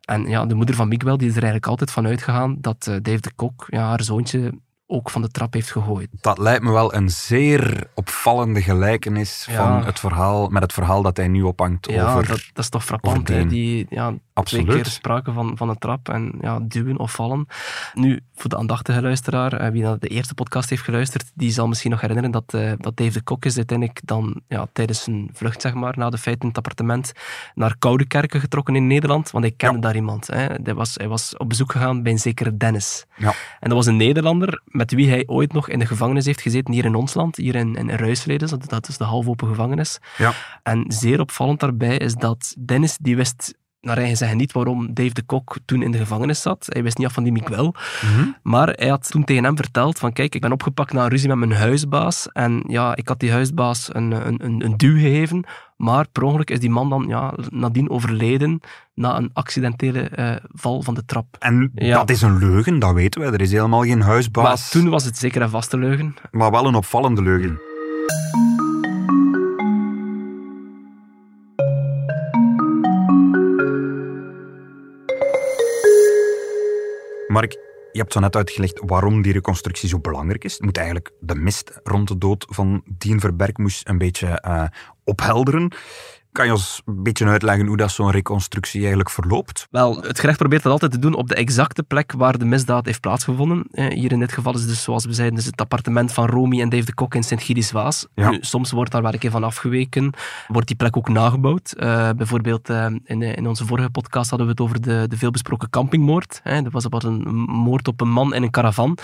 En 0.00 0.24
ja, 0.28 0.46
de 0.46 0.54
moeder 0.54 0.74
van 0.74 0.88
Miguel 0.88 1.16
die 1.16 1.26
is 1.28 1.32
er 1.36 1.42
eigenlijk 1.42 1.70
altijd 1.70 1.90
van 1.90 2.06
uitgegaan 2.06 2.56
dat 2.60 2.86
eh, 2.86 2.96
Dave 3.02 3.20
de 3.20 3.32
Kok 3.36 3.66
ja, 3.68 3.86
haar 3.88 4.02
zoontje 4.02 4.52
ook 4.86 5.10
van 5.10 5.22
de 5.22 5.28
trap 5.28 5.52
heeft 5.52 5.70
gegooid. 5.70 6.08
Dat 6.20 6.38
lijkt 6.38 6.62
me 6.62 6.70
wel 6.70 6.94
een 6.94 7.10
zeer 7.10 7.86
opvallende 7.94 8.62
gelijkenis 8.62 9.46
Ja. 9.50 9.56
van 9.56 9.84
het 9.86 9.98
verhaal, 10.00 10.48
met 10.48 10.62
het 10.62 10.72
verhaal 10.72 11.02
dat 11.02 11.16
hij 11.16 11.28
nu 11.28 11.42
ophangt 11.42 11.90
Ja, 11.90 12.14
over... 12.14 12.26
dat, 12.28 12.50
dat 12.52 12.64
is 12.64 12.68
toch 12.70 12.84
frappant. 12.84 13.26
die- 13.26 13.46
Die, 13.46 13.86
ja, 14.34 14.42
twee 14.42 14.60
Absoluut. 14.60 14.82
keer 14.82 14.92
sprake 14.92 15.32
van, 15.32 15.56
van 15.56 15.68
een 15.68 15.78
trap 15.78 16.08
en 16.08 16.32
ja, 16.40 16.58
duwen 16.62 16.98
of 16.98 17.12
vallen. 17.12 17.46
Nu, 17.94 18.20
voor 18.34 18.50
de 18.50 18.56
aandachtige 18.56 19.02
luisteraar, 19.02 19.52
eh, 19.52 19.70
wie 19.70 19.82
naar 19.82 19.98
de 19.98 20.08
eerste 20.08 20.34
podcast 20.34 20.70
heeft 20.70 20.82
geluisterd, 20.82 21.30
die 21.34 21.50
zal 21.50 21.68
misschien 21.68 21.90
nog 21.90 22.00
herinneren 22.00 22.30
dat, 22.30 22.54
eh, 22.54 22.72
dat 22.78 22.96
Dave 22.96 23.12
de 23.12 23.22
Kok 23.22 23.44
is 23.44 23.56
uiteindelijk 23.56 24.00
dan 24.04 24.40
ja, 24.48 24.66
tijdens 24.72 25.02
zijn 25.02 25.30
vlucht, 25.32 25.60
zeg 25.60 25.74
maar, 25.74 25.94
na 25.98 26.10
de 26.10 26.18
feiten 26.18 26.42
in 26.42 26.48
het 26.48 26.56
appartement, 26.56 27.12
naar 27.54 27.76
Koudekerken 27.78 28.40
getrokken 28.40 28.76
in 28.76 28.86
Nederland, 28.86 29.30
want 29.30 29.44
hij 29.44 29.54
kende 29.56 29.74
Ja. 29.74 29.80
daar 29.80 29.94
iemand. 29.94 30.26
Hè. 30.26 30.46
Hij, 30.62 30.74
was, 30.74 30.94
hij 30.94 31.08
was 31.08 31.36
op 31.36 31.48
bezoek 31.48 31.72
gegaan 31.72 32.02
bij 32.02 32.12
een 32.12 32.18
zekere 32.18 32.56
Dennis. 32.56 33.04
Ja. 33.16 33.28
En 33.60 33.68
dat 33.68 33.72
was 33.72 33.86
een 33.86 33.96
Nederlander 33.96 34.62
met 34.64 34.92
wie 34.92 35.08
hij 35.08 35.22
ooit 35.26 35.52
nog 35.52 35.68
in 35.68 35.78
de 35.78 35.86
gevangenis 35.86 36.24
heeft 36.26 36.40
gezeten, 36.40 36.74
hier 36.74 36.84
in 36.84 36.94
ons 36.94 37.14
land, 37.14 37.36
hier 37.36 37.54
in, 37.54 37.74
in 37.74 37.90
Ruisleden, 37.90 38.48
dat- 38.48 38.68
dat 38.68 38.88
is 38.88 38.96
de 38.98 39.04
halfopen 39.04 39.48
gevangenis. 39.48 39.98
Ja. 40.18 40.32
En 40.62 40.84
zeer 40.88 41.20
opvallend 41.20 41.60
daarbij 41.60 41.96
is 41.96 42.14
dat 42.14 42.54
Dennis, 42.58 42.96
die 43.00 43.16
wist 43.16 43.54
naar 43.82 43.96
eigen 43.96 44.16
zeggen 44.16 44.36
niet 44.36 44.52
waarom 44.52 44.94
Dave 44.94 45.12
de 45.14 45.22
Kok 45.22 45.56
toen 45.64 45.82
in 45.82 45.90
de 45.90 45.98
gevangenis 45.98 46.42
zat. 46.42 46.66
Hij 46.68 46.82
wist 46.82 46.98
niet 46.98 47.06
af 47.06 47.12
van 47.12 47.22
die 47.22 47.32
Miguel. 47.32 47.74
Mhm. 48.02 48.28
Maar 48.42 48.68
hij 48.68 48.88
had 48.88 49.10
toen 49.10 49.24
tegen 49.24 49.44
hem 49.44 49.56
verteld 49.56 49.98
van 49.98 50.12
kijk, 50.12 50.34
ik 50.34 50.40
ben 50.40 50.52
opgepakt 50.52 50.92
na 50.92 51.02
een 51.02 51.08
ruzie 51.10 51.28
met 51.28 51.38
mijn 51.38 51.52
huisbaas. 51.52 52.28
En 52.32 52.64
ja, 52.66 52.96
ik 52.96 53.08
had 53.08 53.20
die 53.20 53.30
huisbaas 53.32 53.88
een, 53.94 54.10
een, 54.26 54.44
een, 54.44 54.64
een 54.64 54.76
duw 54.76 54.94
gegeven. 54.94 55.44
Maar 55.76 56.06
per 56.12 56.22
ongeluk 56.22 56.50
is 56.50 56.60
die 56.60 56.70
man 56.70 56.88
dan 56.88 57.04
ja, 57.08 57.34
nadien 57.48 57.90
overleden 57.90 58.60
na 58.94 59.16
een 59.16 59.30
accidentele 59.32 60.00
eh, 60.00 60.36
val 60.52 60.82
van 60.82 60.94
de 60.94 61.04
trap. 61.04 61.36
En 61.38 61.70
Ja. 61.74 61.96
dat 61.98 62.10
is 62.10 62.22
een 62.22 62.38
leugen, 62.38 62.78
dat 62.78 62.92
weten 62.94 63.20
we. 63.20 63.26
Er 63.26 63.40
is 63.40 63.52
helemaal 63.52 63.82
geen 63.82 64.00
huisbaas, 64.02 64.44
Maar 64.44 64.68
toen 64.82 64.90
was 64.90 65.04
het 65.04 65.18
zeker 65.18 65.42
een 65.42 65.78
leugen. 65.78 66.14
maar 66.30 66.50
wel 66.50 66.66
een 66.66 66.74
opvallende 66.74 67.22
leugen. 67.22 67.60
Mark, 77.32 77.52
je 77.92 77.98
hebt 77.98 78.12
zo 78.12 78.20
net 78.20 78.36
uitgelegd 78.36 78.82
waarom 78.86 79.22
die 79.22 79.32
reconstructie 79.32 79.88
zo 79.88 79.98
belangrijk 79.98 80.44
is. 80.44 80.52
Het 80.52 80.62
moet 80.62 80.76
eigenlijk 80.76 81.10
de 81.20 81.34
mist 81.34 81.80
rond 81.82 82.08
de 82.08 82.18
dood 82.18 82.46
van 82.48 82.82
Dien 82.86 83.20
Verbergmoes 83.20 83.80
een 83.84 83.98
beetje 83.98 84.26
eh, 84.26 84.64
ophelderen. 85.04 85.72
Kan 86.32 86.46
je 86.46 86.52
ons 86.52 86.82
een 86.84 87.02
beetje 87.02 87.26
uitleggen 87.26 87.66
hoe 87.66 87.76
dat 87.76 87.90
zo'n 87.90 88.10
reconstructie 88.10 88.78
eigenlijk 88.78 89.10
verloopt? 89.10 89.66
Wel, 89.70 90.02
het 90.02 90.20
gerecht 90.20 90.38
probeert 90.38 90.62
dat 90.62 90.72
altijd 90.72 90.92
te 90.92 90.98
doen 90.98 91.14
op 91.14 91.28
de 91.28 91.34
exacte 91.34 91.82
plek 91.82 92.12
waar 92.12 92.38
de 92.38 92.44
misdaad 92.44 92.86
heeft 92.86 93.00
plaatsgevonden. 93.00 93.66
Eh, 93.70 93.86
hier 93.86 94.12
in 94.12 94.18
dit 94.18 94.32
geval 94.32 94.54
is 94.54 94.60
het 94.60 94.68
dus, 94.68 94.82
zoals 94.82 95.04
we 95.04 95.12
zeiden, 95.12 95.36
dus 95.36 95.46
het 95.46 95.60
appartement 95.60 96.12
van 96.12 96.26
Romy 96.26 96.60
en 96.60 96.68
Dave 96.68 96.84
de 96.84 96.94
Kok 96.94 97.14
in 97.14 97.22
Sint-Gilles-Waas. 97.22 98.06
Ja. 98.14 98.36
Soms 98.40 98.70
wordt 98.70 98.92
daar 98.92 99.02
wel 99.02 99.12
een 99.12 99.18
keer 99.18 99.30
van 99.30 99.44
afgeweken. 99.44 100.12
Wordt 100.48 100.66
die 100.66 100.76
plek 100.76 100.96
ook 100.96 101.08
nagebouwd. 101.08 101.72
Eh, 101.72 102.10
bijvoorbeeld 102.16 102.70
eh, 102.70 102.86
in, 103.04 103.22
in 103.22 103.46
onze 103.46 103.66
vorige 103.66 103.90
podcast 103.90 104.30
hadden 104.30 104.46
we 104.46 104.52
het 104.52 104.62
over 104.62 104.80
de, 104.80 105.04
de 105.08 105.16
veelbesproken 105.16 105.70
campingmoord. 105.70 106.40
Hè. 106.42 106.54
Er 106.54 106.70
was 106.70 106.86
wat 106.88 107.04
een 107.04 107.22
moord 107.48 107.88
op 107.88 108.00
een 108.00 108.10
man 108.10 108.34
in 108.34 108.42
een 108.42 108.50
caravan. 108.50 108.98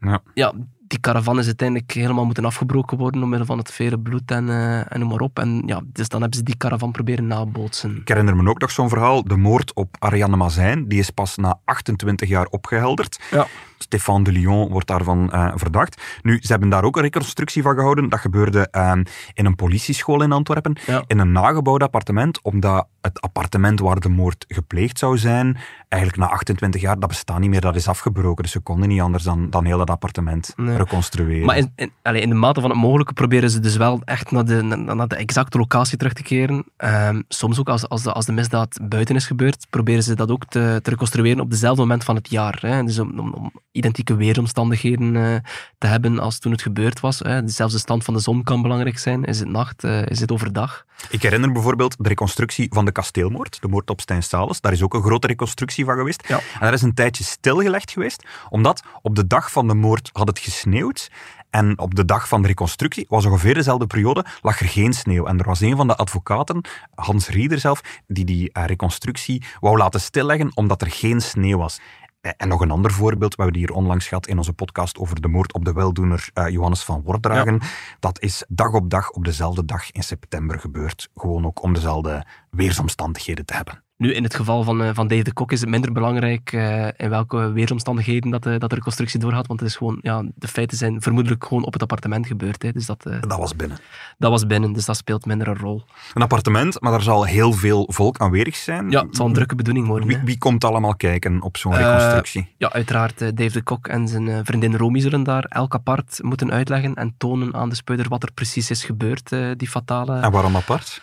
Ja. 0.00 0.20
ja, 0.34 0.52
die 0.86 1.00
caravan 1.00 1.38
is 1.38 1.46
uiteindelijk 1.46 1.92
helemaal 1.92 2.24
moeten 2.24 2.44
afgebroken 2.44 2.98
worden 2.98 3.22
omwille 3.22 3.44
van 3.44 3.58
het 3.58 3.72
vele 3.72 3.98
bloed 3.98 4.30
en, 4.30 4.48
eh, 4.48 4.92
en 4.92 4.98
noem 5.00 5.08
maar 5.08 5.20
op. 5.20 5.38
En 5.38 5.62
ja, 5.66 5.80
dus 5.84 6.08
dan 6.08 6.20
hebben 6.20 6.38
ze 6.38 6.44
die 6.44 6.56
caravan 6.56 6.92
proberen 6.92 7.26
nabootsen. 7.26 7.96
Ik 7.96 8.08
herinner 8.08 8.36
me 8.36 8.50
ook 8.50 8.60
nog 8.60 8.70
zo'n 8.70 8.88
verhaal. 8.88 9.24
De 9.24 9.36
moord 9.36 9.74
op 9.74 9.96
Ariane 9.98 10.36
Mazijn, 10.36 10.88
die 10.88 10.98
is 10.98 11.10
pas 11.10 11.36
na 11.36 11.60
28 11.64 12.28
jaar 12.28 12.46
opgehelderd. 12.46 13.20
Ja. 13.30 13.46
Stefan 13.78 14.22
de 14.22 14.32
Lyon 14.32 14.68
wordt 14.68 14.86
daarvan 14.86 15.32
eh, 15.32 15.52
verdacht. 15.54 16.02
Nu, 16.22 16.38
ze 16.42 16.50
hebben 16.50 16.68
daar 16.68 16.84
ook 16.84 16.96
een 16.96 17.02
reconstructie 17.02 17.62
van 17.62 17.74
gehouden. 17.74 18.08
Dat 18.08 18.20
gebeurde 18.20 18.68
eh, 18.70 18.92
in 19.32 19.46
een 19.46 19.56
politieschool 19.56 20.22
in 20.22 20.32
Antwerpen. 20.32 20.76
Ja. 20.86 21.04
In 21.06 21.18
een 21.18 21.32
nagebouwd 21.32 21.82
appartement, 21.82 22.42
omdat 22.42 22.86
het 23.00 23.20
appartement 23.20 23.80
waar 23.80 24.00
de 24.00 24.08
moord 24.08 24.44
gepleegd 24.48 24.98
zou 24.98 25.18
zijn, 25.18 25.56
eigenlijk 25.88 26.22
na 26.22 26.34
28 26.34 26.80
jaar, 26.80 26.98
dat 26.98 27.08
bestaat 27.08 27.38
niet 27.38 27.50
meer, 27.50 27.60
dat 27.60 27.76
is 27.76 27.88
afgebroken. 27.88 28.42
Dus 28.42 28.52
ze 28.52 28.60
konden 28.60 28.88
niet 28.88 29.00
anders 29.00 29.24
dan, 29.24 29.50
dan 29.50 29.64
heel 29.64 29.78
dat 29.78 29.90
appartement 29.90 30.52
Nee. 30.56 30.76
reconstrueren. 30.76 31.46
Maar 31.46 31.56
in, 31.56 31.72
in, 31.76 31.92
allee, 32.02 32.20
in 32.20 32.28
de 32.28 32.34
mate 32.34 32.60
van 32.60 32.70
het 32.70 32.78
mogelijke 32.78 33.12
proberen 33.12 33.50
ze 33.50 33.60
dus 33.60 33.76
wel 33.76 34.00
echt 34.04 34.30
naar 34.30 34.44
de, 34.44 34.62
naar 34.62 35.08
de 35.08 35.16
exacte 35.16 35.58
locatie 35.58 35.98
terug 35.98 36.12
te 36.12 36.22
keren. 36.22 36.64
Ehm, 36.76 37.22
soms 37.28 37.58
ook 37.58 37.68
als, 37.68 37.88
als, 37.88 38.02
de, 38.02 38.12
als 38.12 38.26
de 38.26 38.32
misdaad 38.32 38.78
buiten 38.82 39.14
is 39.14 39.26
gebeurd, 39.26 39.66
proberen 39.70 40.02
ze 40.02 40.14
dat 40.14 40.30
ook 40.30 40.44
te, 40.44 40.80
te 40.82 40.90
reconstrueren 40.90 41.40
op 41.40 41.50
dezelfde 41.50 41.80
moment 41.80 42.04
van 42.04 42.14
het 42.14 42.30
jaar. 42.30 42.58
Hè. 42.60 42.82
Dus 42.82 42.98
om, 42.98 43.18
om, 43.18 43.32
om 43.32 43.52
identieke 43.76 44.16
weeromstandigheden 44.16 45.16
eh, 45.16 45.36
te 45.78 45.86
hebben 45.86 46.18
als 46.18 46.38
toen 46.38 46.52
het 46.52 46.62
gebeurd 46.62 47.00
was. 47.00 47.18
Hè. 47.18 47.42
Dezelfde 47.42 47.78
stand 47.78 48.04
van 48.04 48.14
de 48.14 48.20
zon 48.20 48.42
kan 48.42 48.62
belangrijk 48.62 48.98
zijn. 48.98 49.24
Is 49.24 49.38
het 49.38 49.48
nacht? 49.48 49.84
eh, 49.84 50.06
is 50.06 50.20
het 50.20 50.32
overdag? 50.32 50.84
Ik 51.10 51.22
herinner 51.22 51.52
bijvoorbeeld 51.52 51.94
de 51.98 52.08
reconstructie 52.08 52.66
van 52.70 52.84
de 52.84 52.92
kasteelmoord, 52.92 53.60
de 53.60 53.68
moord 53.68 53.90
op 53.90 54.00
Stijn 54.00 54.22
Stales. 54.22 54.60
Daar 54.60 54.72
is 54.72 54.82
ook 54.82 54.94
een 54.94 55.02
grote 55.02 55.26
reconstructie 55.26 55.84
van 55.84 55.96
geweest. 55.96 56.28
Ja. 56.28 56.36
En 56.36 56.60
daar 56.60 56.72
is 56.72 56.82
een 56.82 56.94
tijdje 56.94 57.24
stilgelegd 57.24 57.90
geweest, 57.90 58.26
omdat 58.48 58.82
op 59.02 59.14
de 59.14 59.26
dag 59.26 59.50
van 59.50 59.68
de 59.68 59.74
moord 59.74 60.10
had 60.12 60.28
het 60.28 60.38
gesneeuwd. 60.38 61.10
En 61.50 61.78
op 61.78 61.94
de 61.94 62.04
dag 62.04 62.28
van 62.28 62.42
de 62.42 62.48
reconstructie, 62.48 63.06
was 63.08 63.24
ongeveer 63.24 63.54
dezelfde 63.54 63.86
periode, 63.86 64.24
lag 64.42 64.60
er 64.60 64.68
geen 64.68 64.92
sneeuw. 64.92 65.26
En 65.26 65.38
er 65.38 65.44
was 65.44 65.60
een 65.60 65.76
van 65.76 65.86
de 65.86 65.96
advocaten, 65.96 66.64
Hans 66.94 67.28
Rieder 67.28 67.58
zelf, 67.58 67.80
die 68.06 68.24
die 68.24 68.52
eh, 68.52 68.64
reconstructie 68.64 69.42
wou 69.60 69.76
laten 69.76 70.00
stilleggen, 70.00 70.50
omdat 70.54 70.82
er 70.82 70.90
geen 70.90 71.20
sneeuw 71.20 71.58
was. 71.58 71.80
Eh, 72.26 72.32
En 72.36 72.48
nog 72.48 72.60
een 72.60 72.70
ander 72.70 72.90
voorbeeld, 72.92 73.34
we 73.34 73.42
hebben 73.42 73.60
hier 73.60 73.72
onlangs 73.72 74.08
gehad 74.08 74.26
in 74.26 74.38
onze 74.38 74.52
podcast 74.52 74.98
over 74.98 75.20
de 75.20 75.28
moord 75.28 75.52
op 75.52 75.64
de 75.64 75.72
weldoener 75.72 76.30
eh, 76.34 76.48
Johannes 76.48 76.84
van 76.84 77.02
Wordragen. 77.02 77.60
Dat 78.00 78.20
is 78.20 78.44
dag 78.48 78.72
op 78.72 78.90
dag 78.90 79.10
op 79.10 79.24
dezelfde 79.24 79.64
dag 79.64 79.90
in 79.90 80.02
september 80.02 80.60
gebeurd. 80.60 81.08
Gewoon 81.14 81.46
ook 81.46 81.62
om 81.62 81.72
dezelfde 81.74 82.26
weersomstandigheden 82.50 83.46
te 83.46 83.54
hebben. 83.54 83.84
Nu, 83.96 84.14
in 84.14 84.22
het 84.22 84.34
geval 84.34 84.62
van, 84.62 84.82
uh, 84.82 84.90
van 84.92 85.08
Dave 85.08 85.22
de 85.22 85.32
Kok 85.32 85.52
is 85.52 85.60
het 85.60 85.68
minder 85.68 85.92
belangrijk 85.92 86.52
uh, 86.52 86.86
in 86.96 87.10
welke 87.10 87.52
weersomstandigheden 87.52 88.30
dat 88.30 88.42
de, 88.42 88.58
dat 88.58 88.70
de 88.70 88.76
reconstructie 88.76 89.20
doorgaat, 89.20 89.46
want 89.46 89.60
het 89.60 89.68
is 89.68 89.76
gewoon, 89.76 89.98
ja, 90.02 90.24
de 90.34 90.48
feiten 90.48 90.76
zijn 90.76 91.02
vermoedelijk 91.02 91.44
gewoon 91.44 91.64
op 91.64 91.72
het 91.72 91.82
appartement 91.82 92.26
gebeurd. 92.26 92.62
Hè, 92.62 92.72
dus 92.72 92.86
dat, 92.86 93.06
uh, 93.06 93.20
dat 93.20 93.38
was 93.38 93.56
binnen. 93.56 93.78
Dat 94.18 94.30
was 94.30 94.46
binnen, 94.46 94.72
dus 94.72 94.84
dat 94.84 94.96
speelt 94.96 95.26
minder 95.26 95.48
een 95.48 95.58
rol. 95.58 95.84
Een 96.14 96.22
appartement, 96.22 96.80
maar 96.80 96.90
daar 96.92 97.02
zal 97.02 97.24
heel 97.24 97.52
veel 97.52 97.88
volk 97.90 98.18
aanwezig 98.18 98.56
zijn. 98.56 98.90
Ja, 98.90 99.02
het 99.04 99.16
zal 99.16 99.26
een 99.26 99.32
drukke 99.32 99.54
bedoeling 99.54 99.86
worden. 99.86 100.08
Wie, 100.08 100.18
wie 100.24 100.38
komt 100.38 100.64
allemaal 100.64 100.96
kijken 100.96 101.42
op 101.42 101.56
zo'n 101.56 101.74
reconstructie? 101.74 102.54
Ja, 102.56 102.72
uiteraard 102.72 103.18
Dave 103.18 103.52
de 103.52 103.62
Kok 103.62 103.86
en 103.86 104.08
zijn 104.08 104.44
vriendin 104.44 104.76
Romy 104.76 105.00
zullen 105.00 105.22
daar 105.22 105.44
elk 105.44 105.74
apart 105.74 106.18
moeten 106.22 106.52
uitleggen 106.52 106.94
en 106.94 107.14
tonen 107.18 107.54
aan 107.54 107.68
de 107.68 107.74
speuder 107.74 108.08
wat 108.08 108.22
er 108.22 108.32
precies 108.32 108.70
is 108.70 108.84
gebeurd, 108.84 109.28
die 109.56 109.68
fatale... 109.68 110.20
En 110.20 110.30
waarom 110.30 110.56
apart? 110.56 111.00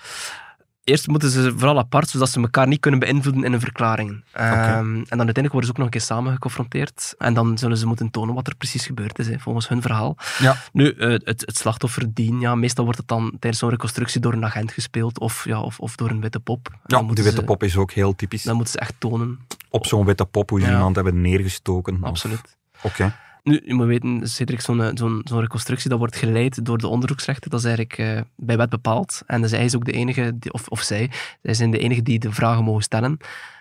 Eerst 0.84 1.08
moeten 1.08 1.30
ze 1.30 1.54
vooral 1.58 1.78
apart, 1.78 2.10
zodat 2.10 2.30
ze 2.30 2.42
elkaar 2.42 2.68
niet 2.68 2.80
kunnen 2.80 3.00
beïnvloeden 3.00 3.44
in 3.44 3.54
een 3.54 3.60
verklaring. 3.60 4.24
Ehm, 4.32 4.96
en 4.96 4.96
dan 4.96 5.04
uiteindelijk 5.10 5.52
worden 5.52 5.63
ze 5.63 5.70
ook 5.70 5.78
nog 5.78 5.86
een 5.86 5.92
keer 5.92 6.02
samen 6.02 6.34
geconfronteerd. 6.34 7.16
En 7.18 7.34
dan 7.34 7.58
zullen 7.58 7.78
ze 7.78 7.86
moeten 7.86 8.12
tonen 8.12 8.36
wat 8.36 8.48
er 8.48 8.56
precies 8.56 8.86
gebeurd 8.86 9.20
is, 9.20 9.28
hè, 9.28 9.40
volgens 9.40 9.68
hun 9.68 9.82
verhaal. 9.82 10.18
Ja. 10.40 10.56
Nu, 10.72 10.94
uh, 10.94 11.10
het, 11.10 11.25
het 11.25 11.58
slachtoffer 11.58 12.13
Dien, 12.13 12.40
ja, 12.40 12.56
meestal 12.56 12.84
wordt 12.84 13.00
het 13.00 13.08
dan 13.08 13.30
tijdens 13.40 13.60
zo'n 13.60 13.70
reconstructie 13.70 14.22
door 14.22 14.34
een 14.34 14.46
agent 14.46 14.72
gespeeld 14.72 15.20
of, 15.20 15.46
ja, 15.46 15.62
of, 15.62 15.80
of 15.80 15.96
door 15.96 16.10
een 16.10 16.22
witte 16.22 16.40
pop. 16.40 16.70
Ja, 16.86 17.02
de 17.02 17.24
witte 17.24 17.44
pop 17.44 17.63
is 17.63 17.78
ook 17.78 17.92
heel 17.92 18.16
typisch. 18.16 18.44
Dan 18.44 18.56
moeten 18.56 18.74
ze 18.74 18.80
echt 18.80 18.96
tonen. 18.98 19.40
Op 19.70 19.86
zo'n 19.86 20.06
witte 20.06 20.25
pop, 20.25 20.50
hoe 20.50 20.60
ze 20.60 20.66
ja. 20.66 20.72
iemand 20.72 20.96
hebben 20.96 21.22
neergestoken. 21.22 21.98
Absoluut. 22.02 22.58
Oké. 22.82 23.13
Nu, 23.44 23.62
je 23.66 23.74
moet 23.74 23.86
weten, 23.86 24.28
Cedric, 24.30 24.62
zo'n 24.62 24.92
zo'n 24.98 25.22
zo'n 25.24 25.40
reconstructie 25.40 25.90
dat 25.90 26.00
wordt 26.00 26.16
geleid 26.16 26.66
door 26.66 26.78
de 26.78 26.88
onderzoeksrechter. 26.88 27.50
Dat 27.50 27.60
is 27.60 27.66
eigenlijk 27.66 27.98
uh, 27.98 28.22
bij 28.36 28.58
wet 28.58 28.70
bepaald. 28.70 29.22
En 29.26 29.42
dus 29.42 29.52
hij 29.52 29.66
is 29.66 29.76
ook 29.76 29.86
de 29.86 29.92
enige, 29.92 30.36
of, 30.52 30.68
of 30.68 30.82
zij, 30.82 31.12
zij 31.42 31.54
zijn 31.54 31.72
de 31.72 31.78
enige 31.78 32.02
die 32.02 32.20
de 32.20 32.32
vragen 32.32 32.64
mogen 32.64 32.84
stellen 32.84 33.18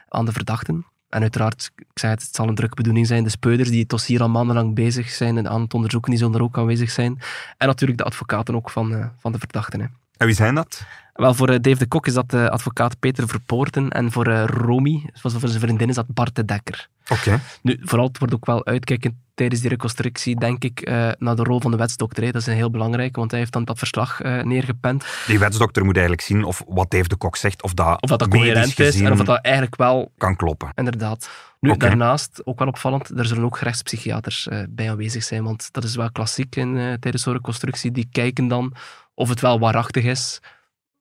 aan 0.09 0.25
de 0.25 0.33
verdachten. 0.33 0.87
En 1.09 1.21
uiteraard, 1.21 1.73
ik 1.77 1.99
zei 1.99 2.13
het, 2.13 2.23
het 2.23 2.35
zal 2.35 2.49
een 2.49 2.55
drukke 2.55 2.75
bedoeling 2.75 3.07
zijn. 3.07 3.25
De 3.25 3.31
speuders 3.31 3.71
die 3.71 3.87
tot 3.87 4.05
hier 4.05 4.23
al 4.23 4.29
maandenlang 4.29 4.75
bezig 4.75 5.09
zijn 5.11 5.37
en 5.37 5.49
aan 5.49 5.61
het 5.61 5.75
onderzoeken, 5.75 6.11
die 6.11 6.19
zullen 6.19 6.35
er 6.35 6.43
ook 6.43 6.59
aanwezig 6.59 6.91
zijn. 6.91 7.19
En 7.59 7.67
natuurlijk 7.67 7.99
de 7.99 8.05
advocaten 8.05 8.55
ook 8.55 8.71
van, 8.71 8.93
uh, 8.93 9.07
van 9.19 9.33
de 9.33 9.39
verdachten. 9.39 10.02
En 10.23 10.29
wie 10.29 10.37
zijn 10.37 10.55
dat? 10.55 10.85
Wel, 11.13 11.35
voor 11.35 11.51
uh, 11.51 11.57
Dave 11.61 11.79
de 11.79 11.87
Kok 11.87 12.07
is 12.07 12.15
dat 12.15 12.35
uh, 12.35 12.47
advocaat 12.47 12.99
Peter 12.99 13.29
Verpoorten. 13.29 13.91
En 13.91 14.13
voor 14.13 14.29
uh, 14.29 14.45
Romy, 14.47 15.11
zoals 15.13 15.37
voor 15.37 15.49
zijn 15.49 15.61
vriendin, 15.61 15.89
is 15.89 15.95
dat 15.95 16.07
Bart 16.15 16.35
de 16.35 16.45
Dekker. 16.45 16.89
Oké. 17.09 17.41
Nu, 17.63 17.79
vooral, 17.83 18.07
het 18.07 18.19
wordt 18.19 18.35
ook 18.35 18.47
wel 18.47 18.67
uitkijken 18.67 19.21
tijdens 19.35 19.61
die 19.61 19.71
reconstructie, 19.71 20.39
denk 20.39 20.65
ik, 20.65 20.91
naar 21.19 21.37
de 21.37 21.43
rol 21.43 21.61
van 21.61 21.71
de 21.71 21.77
wetsdokter. 21.77 22.25
Hè. 22.25 22.31
Dat 22.31 22.41
is 22.41 22.47
een 22.47 22.55
heel 22.55 22.71
belangrijk, 22.71 23.17
want 23.17 23.31
hij 23.31 23.41
heeft 23.41 23.53
dan 23.53 23.65
dat 23.65 23.79
verslag 23.79 24.21
neergepend. 24.23 25.05
Die 25.27 25.39
wetsdokter 25.39 25.85
moet 25.85 25.97
eigenlijk 25.97 26.27
zien 26.27 26.45
of 26.45 26.63
wat 26.67 26.91
Dave 26.91 27.09
de 27.09 27.17
Kok 27.17 27.37
zegt, 27.37 27.63
of 27.63 27.75
dat, 27.75 28.03
of 28.03 28.09
dat, 28.09 28.19
dat 28.19 28.29
coherent 28.29 28.79
is 28.79 29.01
en 29.01 29.13
of 29.13 29.23
dat 29.23 29.41
eigenlijk 29.41 29.77
wel... 29.77 30.13
Kan 30.19 30.37
kloppen. 30.37 30.71
Inderdaad. 30.75 31.31
Nu, 31.61 31.71
okay. 31.71 31.89
daarnaast, 31.89 32.41
ook 32.45 32.59
wel 32.59 32.69
opvallend, 32.69 33.19
er 33.19 33.27
zullen 33.27 33.45
ook 33.45 33.57
gerechtspsychiaters 33.57 34.49
bij 34.69 34.91
aanwezig 34.91 35.23
zijn, 35.23 35.45
want 35.45 35.69
dat 35.73 35.85
is 35.85 35.97
wel 35.97 36.13
klassiek 36.13 36.57
in, 36.57 36.97
tijdens 37.01 37.23
zo'n 37.23 37.33
reconstructie. 37.33 37.91
Die 37.91 38.09
kijken 38.13 38.49
dan 38.49 38.75
of 39.15 39.29
het 39.29 39.41
wel 39.41 39.59
waarachtig 39.59 40.05
is, 40.05 40.41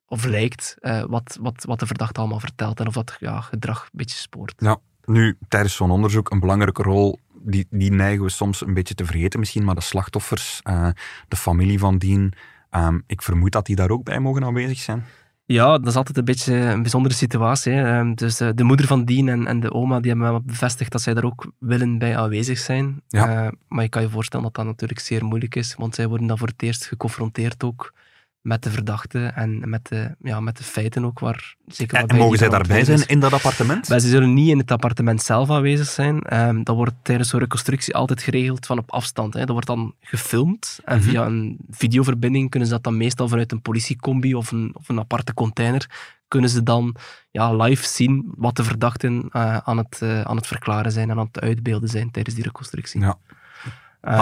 of 0.06 0.26
lijkt, 0.26 0.76
uh, 0.82 1.04
wat, 1.04 1.38
wat, 1.42 1.64
wat 1.64 1.80
de 1.80 1.86
verdachte 1.86 2.20
allemaal 2.20 2.40
vertelt 2.40 2.80
en 2.80 2.88
of 2.88 2.94
dat 2.94 3.16
ja, 3.20 3.42
gedrag 3.42 3.84
een 3.84 3.90
beetje 3.92 4.18
spoort. 4.18 4.54
Ja, 4.58 4.78
nu, 5.06 5.38
tijdens 5.48 5.76
zo'n 5.76 5.92
onderzoek 5.92 6.32
een 6.32 6.40
belangrijke 6.40 6.84
rol, 6.84 7.20
die, 7.34 7.68
die 7.70 7.92
neigen 7.92 8.24
we 8.24 8.30
soms 8.30 8.62
een 8.62 8.74
beetje 8.74 8.94
te 8.94 9.06
vergeten 9.06 9.40
misschien, 9.40 9.64
maar 9.64 9.76
de 9.76 9.82
slachtoffers, 9.82 10.60
uh, 10.64 10.90
de 11.28 11.36
familie 11.36 11.80
van 11.80 11.98
dien, 11.98 12.34
um, 12.72 13.04
ik 13.08 13.22
vermoed 13.22 13.52
dat 13.52 13.66
die 13.66 13.76
daar 13.76 13.90
ook 13.90 14.04
bij 14.04 14.20
mogen 14.20 14.44
aanwezig 14.44 14.78
zijn. 14.78 15.06
Ja, 15.52 15.78
dat 15.78 15.88
is 15.88 15.96
altijd 15.96 16.18
een 16.18 16.26
beetje 16.26 16.56
een 16.56 16.82
bijzondere 16.82 17.16
situatie. 17.16 17.74
Hè. 17.74 18.14
Dus 18.14 18.42
uh, 18.42 18.50
de 18.56 18.64
moeder 18.64 18.88
van 18.88 19.06
Dien 19.06 19.30
en, 19.30 19.48
en 19.48 19.60
de 19.60 19.74
oma 19.74 20.00
die 20.00 20.12
hebben 20.12 20.32
wel 20.32 20.42
bevestigd 20.42 20.92
dat 20.92 21.02
zij 21.02 21.14
daar 21.14 21.24
ook 21.24 21.52
willen 21.58 21.98
bij 21.98 22.18
aanwezig 22.18 22.58
zijn. 22.58 23.02
Ja. 23.08 23.46
Uh, 23.46 23.52
maar 23.68 23.84
je 23.84 23.90
kan 23.90 24.02
je 24.02 24.10
voorstellen 24.10 24.46
dat 24.46 24.56
dat 24.56 24.66
natuurlijk 24.66 25.00
zeer 25.00 25.26
moeilijk 25.26 25.56
is, 25.56 25.76
want 25.76 25.96
zij 25.96 26.08
worden 26.08 26.28
dan 26.28 26.38
voor 26.38 26.48
het 26.48 26.62
eerst 26.62 26.86
geconfronteerd 26.86 27.64
ook 27.64 27.94
met 28.42 28.64
de 28.64 28.72
verdachte 28.72 29.26
en 29.26 29.70
met 29.70 29.88
de, 29.88 30.16
ja, 30.22 30.40
met 30.40 30.58
de 30.58 30.64
feiten 30.64 31.06
ook. 31.06 31.20
Waar, 31.20 31.56
zeker 31.68 31.98
en 31.98 32.18
mogen 32.18 32.38
zij 32.38 32.50
daarbij 32.50 32.84
zijn 32.84 33.08
in 33.08 33.20
dat 33.20 33.34
appartement? 33.34 33.88
Wij, 33.88 34.00
ze 34.00 34.08
zullen 34.08 34.34
niet 34.34 34.50
in 34.50 34.58
het 34.58 34.72
appartement 34.72 35.22
zelf 35.22 35.50
aanwezig 35.50 35.88
zijn. 35.88 36.40
Um, 36.48 36.64
dat 36.64 36.76
wordt 36.76 36.96
tijdens 37.02 37.30
zo'n 37.30 37.40
reconstructie 37.40 37.96
altijd 37.96 38.22
geregeld 38.22 38.66
van 38.66 38.78
op 38.78 38.92
afstand. 38.92 39.34
Hè. 39.34 39.40
Dat 39.40 39.50
wordt 39.50 39.68
dan 39.68 39.96
gefilmd 40.00 40.80
en 40.86 40.98
mm 40.98 41.02
-hmm. 41.02 41.12
via 41.12 41.26
een 41.26 41.58
videoverbinding 41.70 42.50
kunnen 42.50 42.68
ze 42.68 42.74
dat 42.74 42.84
dan 42.84 42.98
meestal 42.98 43.28
vanuit 43.28 43.52
een 43.52 43.62
politiecombi 43.62 44.36
of 44.36 44.52
een, 44.52 44.72
of 44.74 44.90
een 44.90 45.00
aparte 45.00 45.34
container 45.34 45.90
kunnen 46.28 46.50
ze 46.50 46.64
dan 46.64 46.96
ja, 47.32 47.56
live 47.56 47.88
zien 47.88 48.34
wat 48.38 48.56
de 48.56 48.64
verdachten 48.64 49.30
uh, 49.32 49.58
aan, 49.58 49.78
het, 49.78 50.00
uh, 50.04 50.22
aan 50.22 50.36
het 50.36 50.48
verklaren 50.48 50.92
zijn 50.92 51.10
en 51.10 51.20
aan 51.20 51.30
het 51.32 51.40
uitbeelden 51.40 51.90
zijn 51.90 52.12
tijdens 52.12 52.36
die 52.36 52.44
reconstructie. 52.44 53.02
Ja. 53.02 53.18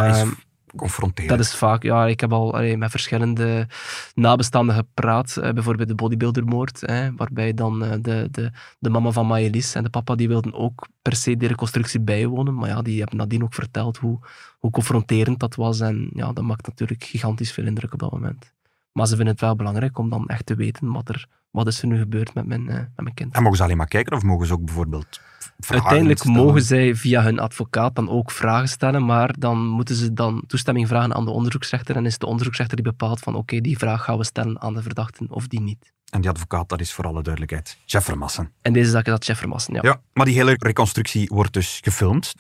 Is 0.10 0.23
Dat 1.27 1.39
is 1.39 1.55
vaak, 1.55 1.84
ja, 1.84 2.08
ik 2.08 2.19
heb 2.19 2.34
al 2.34 2.75
met 2.77 2.91
verschillende 2.91 3.67
nabestaanden 4.13 4.75
gepraat, 4.75 5.38
eh, 5.38 5.51
bijvoorbeeld 5.51 5.88
de 5.88 5.95
bodybuildermoord, 5.95 6.82
waarbij 7.15 7.53
dan 7.53 7.84
eh, 7.84 7.91
de, 8.01 8.27
de, 8.32 8.51
de 8.79 8.89
mama 8.89 9.12
van 9.12 9.27
Maëlys 9.27 9.75
en 9.75 9.84
de 9.84 9.89
papa, 9.89 10.15
die 10.15 10.27
wilden 10.27 10.53
ook 10.53 10.88
per 11.01 11.15
se 11.15 11.38
die 11.38 11.47
reconstructie 11.47 12.01
bijwonen, 12.01 12.55
maar 12.55 12.69
ja, 12.69 12.82
die 12.82 12.99
hebben 12.99 13.17
nadien 13.17 13.43
ook 13.43 13.53
verteld 13.53 13.97
hoe, 13.97 14.19
hoe 14.60 14.71
confronterend 14.71 15.39
dat 15.39 15.55
was 15.55 15.79
en 15.79 16.10
ja, 16.13 16.34
dat 16.34 16.43
maakt 16.43 16.67
natuurlijk 16.67 17.03
gigantisch 17.03 17.51
veel 17.51 17.65
indruk 17.65 17.93
op 17.93 17.99
dat 17.99 18.12
moment. 18.12 18.53
Maar 18.99 19.07
ze 19.07 19.15
vinden 19.15 19.33
het 19.33 19.41
wel 19.41 19.55
belangrijk 19.55 19.97
om 19.97 20.09
dan 20.09 20.27
echt 20.27 20.45
te 20.45 20.55
weten 20.55 20.91
wat 20.91 21.09
er, 21.09 21.27
wat 21.51 21.67
is 21.67 21.81
er 21.81 21.88
nu 21.88 21.97
gebeurd 21.97 22.33
met 22.33 22.45
mijn, 22.45 22.62
uh, 22.62 22.73
met 22.73 22.89
mijn 22.95 23.13
kind. 23.13 23.33
En 23.33 23.41
mogen 23.41 23.57
ze 23.57 23.63
alleen 23.63 23.77
maar 23.77 23.88
kijken 23.88 24.15
of 24.15 24.23
mogen 24.23 24.47
ze 24.47 24.53
ook 24.53 24.65
bijvoorbeeld 24.65 25.19
Uiteindelijk 25.67 26.23
mogen 26.23 26.62
zij 26.62 26.95
via 26.95 27.23
hun 27.23 27.39
advocaat 27.39 27.95
dan 27.95 28.09
ook 28.09 28.31
vragen 28.31 28.67
stellen, 28.67 29.05
maar 29.05 29.35
dan 29.38 29.67
moeten 29.67 29.95
ze 29.95 30.13
dan 30.13 30.43
toestemming 30.47 30.88
vragen 30.88 31.13
aan 31.13 31.25
de 31.25 31.31
onderzoeksrechter 31.31 31.95
en 31.95 32.05
is 32.05 32.17
de 32.17 32.25
onderzoeksrechter 32.25 32.75
die 32.75 32.85
bepaalt 32.85 33.19
van 33.19 33.33
oké, 33.33 33.41
okay, 33.41 33.62
die 33.62 33.77
vraag 33.77 34.03
gaan 34.03 34.17
we 34.17 34.23
stellen 34.23 34.62
aan 34.62 34.73
de 34.73 34.81
verdachten 34.81 35.27
of 35.29 35.47
die 35.47 35.62
niet. 35.62 35.93
En 36.09 36.21
die 36.21 36.29
advocaat, 36.29 36.69
dat 36.69 36.79
is 36.79 36.93
voor 36.93 37.05
alle 37.05 37.21
duidelijkheid 37.21 37.77
Jeff 37.85 38.05
Vermassen. 38.05 38.51
En 38.62 38.73
deze 38.73 38.89
zaak 38.89 39.05
is 39.05 39.12
dat 39.12 39.25
Jeff 39.25 39.39
Vermassen, 39.39 39.73
ja. 39.73 39.79
Ja, 39.83 40.01
maar 40.13 40.25
die 40.25 40.35
hele 40.35 40.55
reconstructie 40.57 41.29
wordt 41.33 41.53
dus 41.53 41.79
gefilmd. 41.83 42.33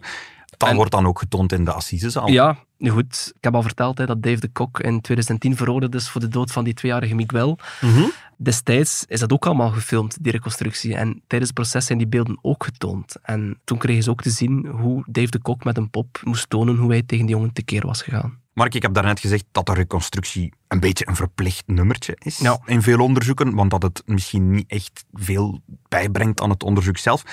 Dat 0.59 0.69
en, 0.69 0.75
wordt 0.75 0.91
dan 0.91 1.05
ook 1.05 1.19
getoond 1.19 1.51
in 1.51 1.65
de 1.65 1.71
assisezaal. 1.71 2.27
Ja, 2.27 2.57
goed. 2.79 3.31
Ik 3.35 3.43
heb 3.43 3.55
al 3.55 3.61
verteld 3.61 3.97
hè, 3.97 4.05
dat 4.05 4.23
Dave 4.23 4.39
de 4.39 4.47
Kok 4.47 4.79
in 4.79 5.01
2010 5.01 5.55
veroordeeld 5.55 5.95
is 5.95 6.09
voor 6.09 6.21
de 6.21 6.27
dood 6.27 6.51
van 6.51 6.63
die 6.63 6.73
tweejarige 6.73 7.15
Miguel. 7.15 7.57
Mm 7.81 7.93
-hmm. 7.93 8.11
Destijds 8.37 9.05
is 9.07 9.19
dat 9.19 9.31
ook 9.31 9.45
allemaal 9.45 9.69
gefilmd, 9.69 10.17
die 10.21 10.31
reconstructie. 10.31 10.95
En 10.95 11.21
tijdens 11.27 11.51
het 11.51 11.59
proces 11.59 11.85
zijn 11.85 11.97
die 11.97 12.07
beelden 12.07 12.39
ook 12.41 12.63
getoond. 12.63 13.15
En 13.21 13.59
toen 13.63 13.77
kregen 13.77 14.03
ze 14.03 14.09
ook 14.09 14.21
te 14.21 14.29
zien 14.29 14.65
hoe 14.65 15.03
Dave 15.07 15.29
de 15.29 15.41
Kok 15.41 15.63
met 15.63 15.77
een 15.77 15.89
pop 15.89 16.19
moest 16.23 16.49
tonen 16.49 16.75
hoe 16.75 16.89
hij 16.89 17.03
tegen 17.03 17.25
die 17.25 17.35
jongen 17.35 17.53
tekeer 17.53 17.85
was 17.85 18.01
gegaan. 18.01 18.39
Mark, 18.53 18.75
ik 18.75 18.81
heb 18.81 18.93
daarnet 18.93 19.19
gezegd 19.19 19.45
dat 19.51 19.65
de 19.65 19.73
reconstructie 19.73 20.53
een 20.67 20.79
beetje 20.79 21.07
een 21.07 21.15
verplicht 21.15 21.67
nummertje 21.67 22.15
is 22.19 22.37
ja. 22.37 22.59
in 22.65 22.81
veel 22.81 22.99
onderzoeken, 22.99 23.55
want 23.55 23.71
dat 23.71 23.83
het 23.83 24.01
misschien 24.05 24.51
niet 24.51 24.71
echt 24.71 25.05
veel 25.13 25.61
bijbrengt 25.87 26.41
aan 26.41 26.49
het 26.49 26.63
onderzoek 26.63 26.97
zelf. 26.97 27.23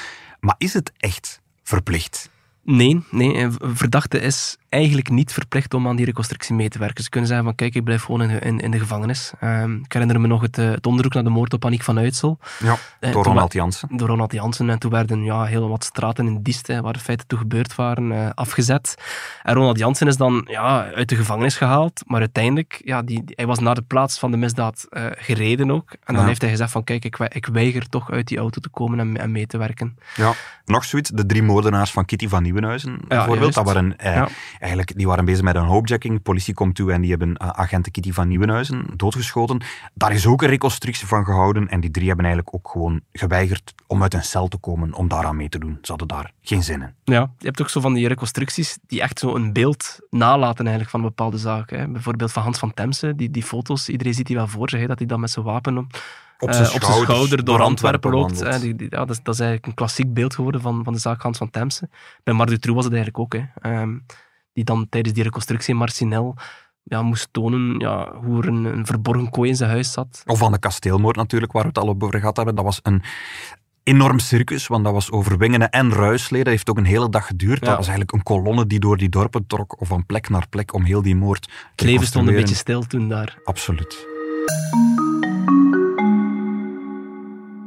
Maar 0.40 0.54
is 0.58 0.72
het 0.72 0.92
echt 0.96 1.40
verplicht? 1.62 2.30
Nee, 2.68 3.02
nee, 3.10 3.34
een 3.36 3.76
verdachte 3.76 4.20
is 4.20 4.56
eigenlijk 4.68 5.10
niet 5.10 5.32
verplicht 5.32 5.74
om 5.74 5.88
aan 5.88 5.96
die 5.96 6.04
reconstructie 6.04 6.54
mee 6.54 6.68
te 6.68 6.78
werken. 6.78 7.04
Ze 7.04 7.10
kunnen 7.10 7.28
zeggen 7.28 7.46
van 7.46 7.54
kijk, 7.54 7.74
ik 7.74 7.84
blijf 7.84 8.02
gewoon 8.02 8.22
in, 8.22 8.40
in, 8.40 8.60
in 8.60 8.70
de 8.70 8.78
gevangenis. 8.78 9.32
Um, 9.42 9.80
ik 9.84 9.92
herinner 9.92 10.20
me 10.20 10.26
nog 10.26 10.42
het, 10.42 10.56
het, 10.56 10.86
onderzoek 10.86 11.14
naar 11.14 11.24
de 11.24 11.30
moord 11.30 11.52
op 11.52 11.64
Aniek 11.64 11.82
van 11.82 11.98
Uitsel. 11.98 12.38
Ja, 12.58 12.76
door 13.00 13.10
uh, 13.10 13.22
Ronald 13.22 13.52
Jansen. 13.52 13.88
Door 13.96 14.08
Ronald 14.08 14.32
Jansen. 14.32 14.70
En 14.70 14.78
toen 14.78 14.90
werden 14.90 15.24
ja, 15.24 15.44
heel 15.44 15.68
wat 15.68 15.84
straten 15.84 16.26
in 16.26 16.42
Diest, 16.42 16.80
waar 16.80 16.92
de 16.92 16.98
feiten 16.98 17.26
toe 17.26 17.38
gebeurd 17.38 17.74
waren, 17.74 18.10
uh, 18.10 18.28
afgezet. 18.34 18.94
En 19.42 19.54
Ronald 19.54 19.78
Jansen 19.78 20.06
is 20.06 20.16
dan 20.16 20.46
ja, 20.50 20.92
uit 20.92 21.08
de 21.08 21.16
gevangenis 21.16 21.56
gehaald, 21.56 22.02
maar 22.06 22.20
uiteindelijk, 22.20 22.80
ja, 22.84 23.02
die, 23.02 23.22
hij 23.26 23.46
was 23.46 23.58
naar 23.58 23.74
de 23.74 23.82
plaats 23.82 24.18
van 24.18 24.30
de 24.30 24.36
misdaad 24.36 24.86
uh, 24.90 25.06
gereden 25.10 25.70
ook. 25.70 25.90
En 25.90 26.14
dan 26.14 26.22
Ja. 26.22 26.28
heeft 26.28 26.40
hij 26.40 26.50
gezegd 26.50 26.70
van 26.70 26.84
kijk, 26.84 27.04
ik, 27.04 27.18
ik 27.18 27.46
weiger 27.46 27.88
toch 27.88 28.10
uit 28.10 28.26
die 28.28 28.38
auto 28.38 28.60
te 28.60 28.68
komen 28.68 29.00
en, 29.00 29.16
en 29.16 29.32
mee 29.32 29.46
te 29.46 29.58
werken. 29.58 29.98
Ja, 30.14 30.32
nog 30.64 30.84
zoiets. 30.84 31.10
De 31.10 31.26
drie 31.26 31.42
moordenaars 31.42 31.90
van 31.90 32.04
Kitty 32.04 32.28
van 32.28 32.42
Nieuwenhuizen, 32.42 33.00
bijvoorbeeld. 33.08 33.54
Dat 33.54 33.64
waren, 33.64 33.98
eh, 33.98 34.14
Ja. 34.14 34.28
Eigenlijk, 34.58 34.96
die 34.96 35.06
waren 35.06 35.24
bezig 35.24 35.42
met 35.44 35.54
een 35.56 35.64
hopejacking. 35.64 36.14
De 36.14 36.20
politie 36.20 36.54
komt 36.54 36.74
toe 36.74 36.92
en 36.92 37.00
die 37.00 37.10
hebben 37.10 37.28
uh, 37.42 37.48
agenten 37.48 37.92
Kitty 37.92 38.12
van 38.12 38.28
Nieuwenhuizen 38.28 38.84
doodgeschoten. 38.96 39.60
Daar 39.94 40.12
is 40.12 40.26
ook 40.26 40.42
een 40.42 40.48
reconstructie 40.48 41.06
van 41.06 41.24
gehouden. 41.24 41.68
En 41.68 41.80
die 41.80 41.90
drie 41.90 42.06
hebben 42.06 42.24
eigenlijk 42.24 42.54
ook 42.56 42.68
gewoon 42.72 43.00
geweigerd 43.12 43.74
om 43.86 44.02
uit 44.02 44.14
een 44.14 44.22
cel 44.24 44.48
te 44.48 44.56
komen 44.56 44.92
om 44.94 45.08
daaraan 45.08 45.36
mee 45.36 45.48
te 45.48 45.58
doen. 45.58 45.78
Ze 45.82 45.90
hadden 45.90 46.08
daar 46.08 46.30
geen 46.42 46.62
zin 46.62 46.82
in. 46.82 46.94
Ja, 47.04 47.30
je 47.38 47.46
hebt 47.46 47.60
ook 47.60 47.68
zo 47.70 47.80
van 47.80 47.94
die 47.94 48.08
reconstructies 48.08 48.78
die 48.86 49.00
echt 49.00 49.18
zo 49.18 49.34
een 49.34 49.52
beeld 49.52 49.98
nalaten 50.10 50.60
eigenlijk 50.66 50.90
van 50.90 51.02
bepaalde 51.02 51.38
zaken. 51.38 51.78
Hè. 51.78 51.88
Bijvoorbeeld 51.88 52.32
van 52.32 52.42
Hans 52.42 52.58
van 52.58 52.74
Temse, 52.74 53.14
die, 53.16 53.30
die 53.30 53.42
foto's, 53.42 53.88
iedereen 53.88 54.14
ziet 54.14 54.26
die 54.26 54.36
wel 54.36 54.48
voor 54.48 54.70
zich, 54.70 54.80
hè, 54.80 54.86
dat 54.86 54.98
hij 54.98 55.06
dan 55.06 55.20
met 55.20 55.30
zijn 55.30 55.44
wapen 55.44 55.78
op, 55.78 55.84
Op 56.38 56.48
eh, 56.48 56.54
zijn 56.54 56.72
op 56.74 56.82
zijn 56.82 57.02
schouder 57.02 57.44
door 57.44 57.62
Antwerpen 57.62 58.10
loopt. 58.10 58.30
wandelt. 58.38 58.54
hè. 58.54 58.60
Die, 58.60 58.74
die- 58.76 58.86
ja, 58.90 58.98
dat, 58.98 59.10
is, 59.10 59.22
dat 59.22 59.34
is 59.34 59.40
eigenlijk 59.40 59.68
een 59.68 59.74
klassiek 59.74 60.14
beeld 60.14 60.34
geworden 60.34 60.60
van, 60.60 60.84
van 60.84 60.92
de 60.92 60.98
zaak 60.98 61.22
Hans 61.22 61.38
van 61.38 61.50
Temse. 61.50 61.88
Bij 62.24 62.34
Marc 62.34 62.48
Dutroux 62.48 62.76
was 62.76 62.84
het 62.84 62.94
eigenlijk 62.94 63.24
ook. 63.24 63.40
Hè. 63.40 63.70
Ehm, 63.70 63.96
die 64.56 64.64
dan 64.64 64.86
tijdens 64.88 65.14
die 65.14 65.22
reconstructie 65.22 65.72
in 65.72 65.78
Marcinel 65.78 66.34
ja, 66.82 67.02
moest 67.02 67.28
tonen 67.30 67.78
ja, 67.78 68.12
hoe 68.14 68.42
er 68.42 68.48
een, 68.48 68.64
een 68.64 68.86
verborgen 68.86 69.30
kooi 69.30 69.50
in 69.50 69.56
zijn 69.56 69.70
huis 69.70 69.92
zat. 69.92 70.22
Of 70.26 70.38
van 70.38 70.52
de 70.52 70.58
kasteelmoord 70.58 71.16
natuurlijk, 71.16 71.52
waar 71.52 71.62
we 71.62 71.68
het 71.68 71.78
al 71.78 71.88
over 71.88 72.18
gehad 72.18 72.36
hebben. 72.36 72.54
Dat 72.54 72.64
was 72.64 72.80
een, 72.82 73.02
enorm 73.86 74.18
circus, 74.18 74.66
want 74.66 74.84
dat 74.84 74.92
was 74.92 75.10
over 75.10 75.38
Wingenen 75.38 75.70
en 75.70 75.92
Ruisleden. 75.92 76.44
Dat 76.44 76.52
heeft 76.52 76.70
ook 76.70 76.76
een 76.78 76.84
hele 76.84 77.08
dag 77.08 77.26
geduurd. 77.26 77.60
Ja. 77.60 77.66
Dat 77.66 77.76
was 77.76 77.86
eigenlijk 77.86 78.12
een 78.12 78.22
kolonne 78.22 78.66
die 78.66 78.78
door 78.78 78.96
die 78.96 79.08
dorpen 79.08 79.46
trok, 79.46 79.80
of 79.80 79.88
van 79.88 80.06
plek 80.06 80.28
naar 80.28 80.48
plek, 80.48 80.74
om 80.74 80.84
heel 80.84 81.02
die 81.02 81.16
moord 81.16 81.42
te 81.42 81.48
Het 81.70 81.80
leven 81.80 82.06
stond 82.06 82.28
een 82.28 82.34
beetje 82.34 82.54
stil 82.54 82.82
toen 82.82 83.08
daar. 83.08 83.38
Absoluut. 83.44 84.06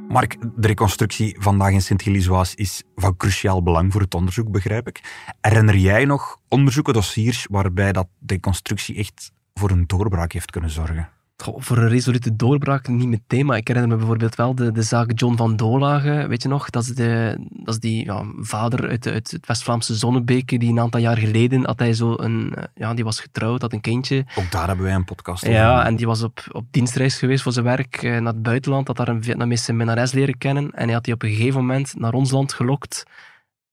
Mark, 0.10 0.38
de 0.56 0.68
reconstructie 0.68 1.36
vandaag 1.40 1.72
in 1.72 1.82
Sint-Gilles 1.82 2.56
is 2.56 2.84
van 2.96 3.18
cruciaal 3.18 3.64
belang 3.64 3.92
voor 3.92 4.02
het 4.02 4.16
onderzoek, 4.16 4.52
begrijp 4.52 4.88
ik. 4.88 5.26
Herinner 5.42 5.78
jij 5.78 6.06
nog 6.06 6.38
onderzoeken, 6.48 6.94
dossiers, 6.94 7.48
waarbij 7.50 7.92
dat 7.92 8.08
de 8.20 8.34
reconstructie 8.34 8.96
echt 8.96 9.32
voor 9.54 9.70
een 9.70 9.88
doorbraak 9.88 10.32
heeft 10.32 10.52
kunnen 10.52 10.70
zorgen? 10.70 11.10
Voor 11.44 11.78
een 11.78 11.88
resolute 11.88 12.36
doorbraak 12.36 12.88
niet 12.88 13.08
meteen, 13.08 13.46
maar 13.46 13.58
ik 13.58 13.68
herinner 13.68 13.92
me 13.92 13.98
bijvoorbeeld 13.98 14.36
wel 14.36 14.56
de, 14.56 14.72
de 14.72 14.82
zaak 14.82 15.12
John 15.16 15.36
van 15.36 15.56
Doolage, 15.56 16.26
weet 16.28 16.42
je 16.42 16.48
nog? 16.48 16.70
Dat 16.70 16.84
is, 16.84 16.90
de, 16.90 17.38
dat 17.50 17.74
is 17.74 17.80
die 17.80 18.06
ja, 18.06 18.24
vader 18.38 18.90
uit, 18.90 19.08
uit 19.08 19.32
het 19.32 19.48
West-Vlaamse 19.48 19.96
Zonnebeke, 19.96 20.58
die 20.58 20.70
een 20.70 20.80
aantal 20.80 21.00
jaar 21.00 21.18
geleden 21.18 21.66
had 21.66 21.80
hij 21.80 21.94
zo 21.94 22.14
een, 22.18 22.54
eh, 22.56 22.64
ja, 22.76 22.94
die 22.94 23.04
was 23.04 23.20
getrouwd, 23.20 23.62
had 23.62 23.74
een 23.74 23.82
kindje. 23.82 24.26
Ook 24.36 24.52
daar 24.52 24.68
hebben 24.68 24.86
wij 24.86 24.96
een 24.96 25.06
podcast 25.06 25.44
over. 25.44 25.56
Ja, 25.56 25.86
en 25.86 25.96
die 25.96 26.06
was 26.06 26.24
op, 26.24 26.44
op 26.52 26.66
dienstreis 26.72 27.18
geweest 27.18 27.44
voor 27.44 27.52
zijn 27.52 27.66
werk 27.66 28.04
eh, 28.04 28.12
naar 28.12 28.34
het 28.34 28.42
buitenland, 28.42 28.88
had 28.88 28.98
daar 28.98 29.08
een 29.08 29.24
Vietnamese 29.24 29.74
minnares 29.74 30.12
leren 30.12 30.38
kennen 30.38 30.72
en 30.72 30.84
hij 30.86 30.94
had 30.94 31.04
die 31.04 31.14
op 31.14 31.24
een 31.24 31.34
gegeven 31.34 31.60
moment 31.60 32.00
naar 32.00 32.14
ons 32.14 32.32
land 32.32 32.54
gelokt. 32.54 33.06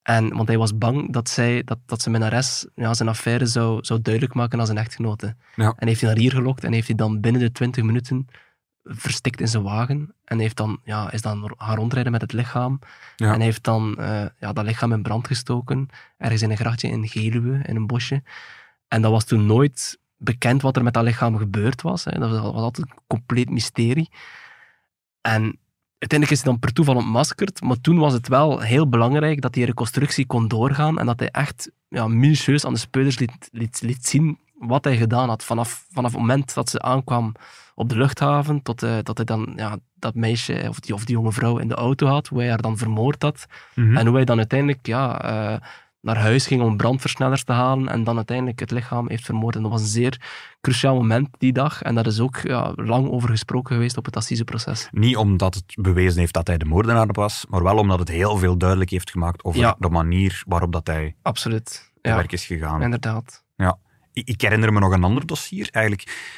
En, 0.07 0.37
want 0.37 0.49
hij 0.49 0.59
was 0.59 0.79
bang 0.79 1.13
dat, 1.13 1.29
zij, 1.29 1.63
dat, 1.65 1.79
dat 1.87 2.03
zijn 2.03 2.15
minnares 2.15 2.67
ja, 2.75 2.95
zijn 2.95 3.09
affaire 3.09 3.47
zou, 3.47 3.85
zou 3.85 4.03
duidelijk 4.03 4.35
maken 4.35 4.61
aan 4.61 4.67
zijn 4.67 4.79
echtgenote. 4.79 5.37
Ja. 5.55 5.75
En 5.79 5.87
heeft 5.87 6.01
hij 6.01 6.11
naar 6.11 6.19
hier 6.19 6.31
gelokt 6.31 6.65
en 6.65 6.73
heeft 6.73 6.87
hij 6.87 6.97
dan 6.97 7.21
binnen 7.21 7.41
de 7.41 7.53
20 7.53 7.85
minuten 7.85 8.27
verstikt 8.85 9.41
in 9.41 9.49
zijn 9.49 9.63
wagen. 9.63 10.15
En 10.25 10.39
heeft 10.39 10.57
dan, 10.57 10.81
ja, 10.85 11.13
is 11.13 11.23
dan 11.23 11.53
gaan 11.57 11.77
rondrijden 11.77 12.13
met 12.13 12.21
het 12.21 12.33
lichaam. 12.33 12.79
Ja. 13.17 13.33
En 13.33 13.41
heeft 13.41 13.65
dan 13.65 13.99
eh, 13.99 14.25
ja, 14.39 14.53
dat 14.53 14.65
lichaam 14.65 14.93
in 14.93 15.03
brand 15.03 15.27
gestoken. 15.27 15.89
Ergens 16.19 16.43
in 16.43 16.51
een 16.51 16.57
grachtje 16.57 16.89
in 16.89 17.09
Geluwe, 17.09 17.61
in 17.63 17.77
een 17.77 17.87
bosje. 17.87 18.23
En 18.89 19.03
dat 19.03 19.11
was 19.11 19.25
toen 19.25 19.47
nooit 19.47 19.99
bekend 20.17 20.63
wat 20.63 20.77
er 20.77 20.83
met 20.83 20.95
dat 20.95 21.05
lichaam 21.05 21.37
gebeurd 21.37 21.83
was. 21.83 22.05
Hè. 22.05 22.19
Dat 22.19 22.31
was, 22.31 22.41
was 22.41 22.63
altijd 22.63 22.91
een 22.91 22.99
compleet 23.07 23.51
mysterie. 23.51 24.11
En 25.21 25.59
uiteindelijk 25.99 26.31
is 26.31 26.43
hij 26.43 26.53
dan 26.53 26.59
per 26.59 26.73
toeval 26.73 26.97
ontmaskerd. 26.97 27.63
Maar 27.63 27.81
toen 27.81 27.99
was 27.99 28.13
het 28.13 28.29
wel 28.29 28.61
heel 28.61 28.89
belangrijk 28.89 29.41
dat 29.41 29.53
die 29.53 29.65
reconstructie 29.65 30.27
kon 30.27 30.49
doorgaan. 30.49 30.99
En 30.99 31.07
dat 31.07 31.19
hij 31.19 31.29
echt 31.29 31.71
ja, 31.89 32.09
minutieus 32.09 32.65
aan 32.65 32.73
de 32.73 32.79
speuders 32.79 33.19
liet, 33.19 33.49
liet, 33.53 33.81
liet 33.83 34.07
zien 34.07 34.39
wat 34.59 34.85
hij 34.85 34.97
gedaan 34.97 35.29
had. 35.29 35.45
Vanaf, 35.45 35.87
vanaf 35.91 36.11
het 36.11 36.21
moment 36.21 36.55
dat 36.55 36.69
ze 36.69 36.81
aankwam 36.81 37.35
op 37.75 37.89
de 37.89 37.97
luchthaven, 37.97 38.63
tot, 38.63 38.83
eh, 38.83 38.99
tot 38.99 39.17
hij 39.17 39.27
dan 39.27 39.53
ja, 39.57 39.79
dat 39.95 40.15
meisje 40.15 40.67
of 40.69 40.81
die, 40.81 40.95
of 40.95 41.05
die 41.05 41.15
jonge 41.15 41.33
vrouw 41.33 41.59
in 41.59 41.69
de 41.69 41.75
auto 41.75 42.07
had, 42.07 42.27
hoe 42.27 42.39
hij 42.39 42.49
haar 42.49 42.63
dan 42.63 42.77
vermoord 42.77 43.23
had. 43.23 43.47
Mhm. 43.75 43.97
En 43.97 44.07
hoe 44.07 44.17
hij 44.17 44.25
dan 44.25 44.39
uiteindelijk 44.39 44.87
ja, 44.87 45.23
eh, 45.23 45.61
naar 46.07 46.19
huis 46.19 46.47
ging 46.47 46.63
om 46.63 46.77
brandversnellers 46.77 47.45
te 47.45 47.53
halen 47.53 47.89
en 47.89 48.05
dan 48.05 48.17
uiteindelijk 48.17 48.61
het 48.61 48.71
lichaam 48.71 49.09
heeft 49.09 49.25
vermoord. 49.25 49.57
En 49.57 49.63
dat 49.63 49.71
was 49.71 49.81
een 49.81 49.87
zeer 49.87 50.21
cruciaal 50.61 50.95
moment 50.95 51.29
die 51.39 51.53
dag. 51.53 51.83
En 51.83 51.95
daar 51.95 52.07
is 52.07 52.21
ook 52.21 52.37
ja, 52.43 52.73
lang 52.77 53.11
over 53.11 53.29
gesproken 53.29 53.75
geweest 53.75 53.97
op 53.97 54.05
het 54.05 54.17
assiseproces. 54.17 54.89
Niet 54.93 55.17
omdat 55.17 55.55
het 55.55 55.65
bewezen 55.81 56.19
heeft 56.21 56.33
dat 56.35 56.47
hij 56.47 56.59
de 56.59 56.65
moordenaar 56.65 57.07
was, 57.13 57.47
maar 57.49 57.63
wel 57.63 57.77
omdat 57.79 57.99
het 57.99 58.09
heel 58.09 58.37
veel 58.37 58.57
duidelijk 58.59 58.91
heeft 58.91 59.11
gemaakt 59.11 59.45
over 59.45 59.61
Ja. 59.61 59.77
de 59.79 59.89
manier 59.89 60.43
waarop 60.47 60.73
dat 60.73 60.87
hij 60.87 61.17
Absoluut. 61.23 61.65
te 62.01 62.09
Ja, 62.11 62.17
werk 62.17 62.33
is 62.33 62.47
gegaan. 62.47 62.83
inderdaad. 62.83 63.45
Ja. 63.57 63.79
Ik 64.25 64.41
herinner 64.41 64.73
me 64.73 64.81
nog 64.81 64.93
een 64.93 65.05
ander 65.05 65.27
dossier. 65.27 65.69
Eigenlijk 65.73 66.33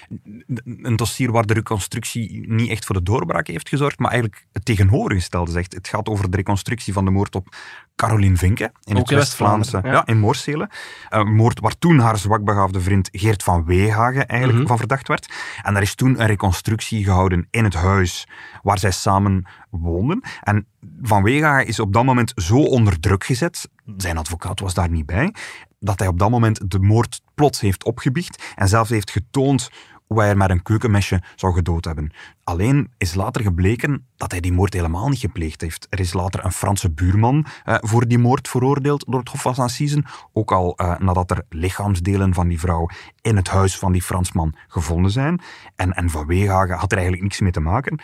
een 0.83 0.97
dossier 0.97 1.33
waar 1.33 1.47
de 1.47 1.55
reconstructie 1.55 2.45
niet 2.49 2.71
echt 2.71 2.85
voor 2.85 2.95
de 2.95 3.03
doorbraak 3.03 3.47
heeft 3.47 3.69
gezorgd, 3.69 3.99
maar 3.99 4.11
eigenlijk 4.11 4.47
het 4.53 4.65
tegenovergestelde 4.65 5.51
zegt. 5.51 5.75
Het 5.75 5.89
gaat 5.89 6.09
over 6.09 6.31
de 6.31 6.37
reconstructie 6.37 6.93
van 6.93 7.05
de 7.05 7.11
moord 7.11 7.35
op 7.35 7.57
Caroline 7.97 8.37
Vinke 8.37 8.73
in 8.85 8.97
Ook 8.97 9.09
het 9.11 9.19
West-Vlaamse, 9.19 9.81
ja. 9.83 10.07
in 10.07 10.19
Moorselen. 10.19 10.69
Een 11.09 11.35
moord 11.35 11.61
waar 11.61 11.79
toen 11.79 11.99
haar 11.99 12.19
zwakbegaafde 12.19 12.81
vriend 12.81 13.09
Geert 13.13 13.43
van 13.43 13.65
Weehagen 13.65 14.27
eigenlijk 14.27 14.59
Mhm. 14.59 14.69
van 14.69 14.79
verdacht 14.79 15.09
werd. 15.09 15.33
En 15.63 15.73
daar 15.73 15.83
is 15.83 15.95
toen 15.95 16.21
een 16.21 16.27
reconstructie 16.27 17.05
gehouden 17.05 17.47
in 17.51 17.65
het 17.65 17.75
huis 17.75 18.27
waar 18.63 18.79
zij 18.79 18.91
samen 18.91 19.47
woonden. 19.71 20.21
En 20.43 20.67
Van 21.03 21.23
Weehagen 21.23 21.67
is 21.67 21.81
op 21.81 21.93
dat 21.93 22.05
moment 22.05 22.33
zo 22.37 22.57
onder 22.57 23.01
druk 23.01 23.25
gezet, 23.25 23.69
zijn 23.97 24.17
advocaat 24.19 24.61
was 24.61 24.75
daar 24.75 24.91
niet 24.91 25.07
bij, 25.07 25.35
dat 25.79 25.99
hij 25.99 26.09
op 26.09 26.19
dat 26.19 26.31
moment 26.31 26.71
de 26.71 26.79
moord 26.79 27.21
plots 27.35 27.61
heeft 27.61 27.85
opgebiecht 27.85 28.53
en 28.55 28.69
zelfs 28.69 28.91
heeft 28.91 29.11
getoond 29.11 29.71
hoe 30.09 30.21
hij 30.21 30.29
er 30.29 30.37
met 30.37 30.51
een 30.51 30.63
keukenmesje 30.63 31.23
zou 31.37 31.53
gedood 31.55 31.85
hebben. 31.85 32.11
Alleen 32.45 32.91
is 32.99 33.15
later 33.15 33.43
gebleken 33.43 34.07
dat 34.17 34.31
hij 34.31 34.41
die 34.41 34.53
moord 34.53 34.73
helemaal 34.73 35.09
niet 35.09 35.19
gepleegd 35.19 35.61
heeft. 35.61 35.87
Er 35.91 36.01
is 36.01 36.13
later 36.13 36.45
een 36.45 36.53
Franse 36.53 36.91
buurman 36.91 37.47
eh, 37.65 37.77
voor 37.81 38.09
die 38.09 38.19
moord 38.19 38.49
veroordeeld 38.49 39.05
door 39.09 39.21
het 39.21 39.29
Hof 39.29 39.41
van 39.41 39.55
Assisen, 39.55 40.05
ook 40.33 40.53
al 40.53 40.77
eh, 40.77 40.99
nadat 40.99 41.31
er 41.31 41.45
lichaamsdelen 41.49 42.35
van 42.35 42.49
die 42.49 42.61
vrouw 42.61 42.89
in 43.21 43.37
het 43.37 43.49
huis 43.49 43.79
van 43.79 43.93
die 43.93 44.03
Fransman 44.03 44.55
gevonden 44.69 45.11
zijn. 45.11 45.41
En, 45.77 45.93
en 45.93 46.11
Van 46.11 46.27
Weehagen 46.27 46.77
had 46.77 46.93
er 46.93 46.99
eigenlijk 46.99 47.27
niks 47.27 47.41
mee 47.41 47.53
te 47.53 47.61
maken. 47.61 48.01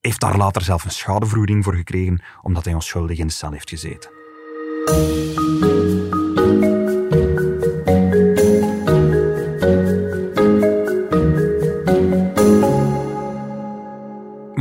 Heeft 0.00 0.20
daar 0.20 0.36
later 0.36 0.62
zelf 0.62 0.84
een 0.84 0.90
schadevergoeding 0.90 1.64
voor 1.64 1.74
gekregen, 1.74 2.22
omdat 2.42 2.64
hij 2.64 2.74
onschuldig 2.74 3.18
in 3.18 3.26
de 3.26 3.32
cel 3.32 3.52
heeft 3.52 3.68
gezeten. 3.68 4.10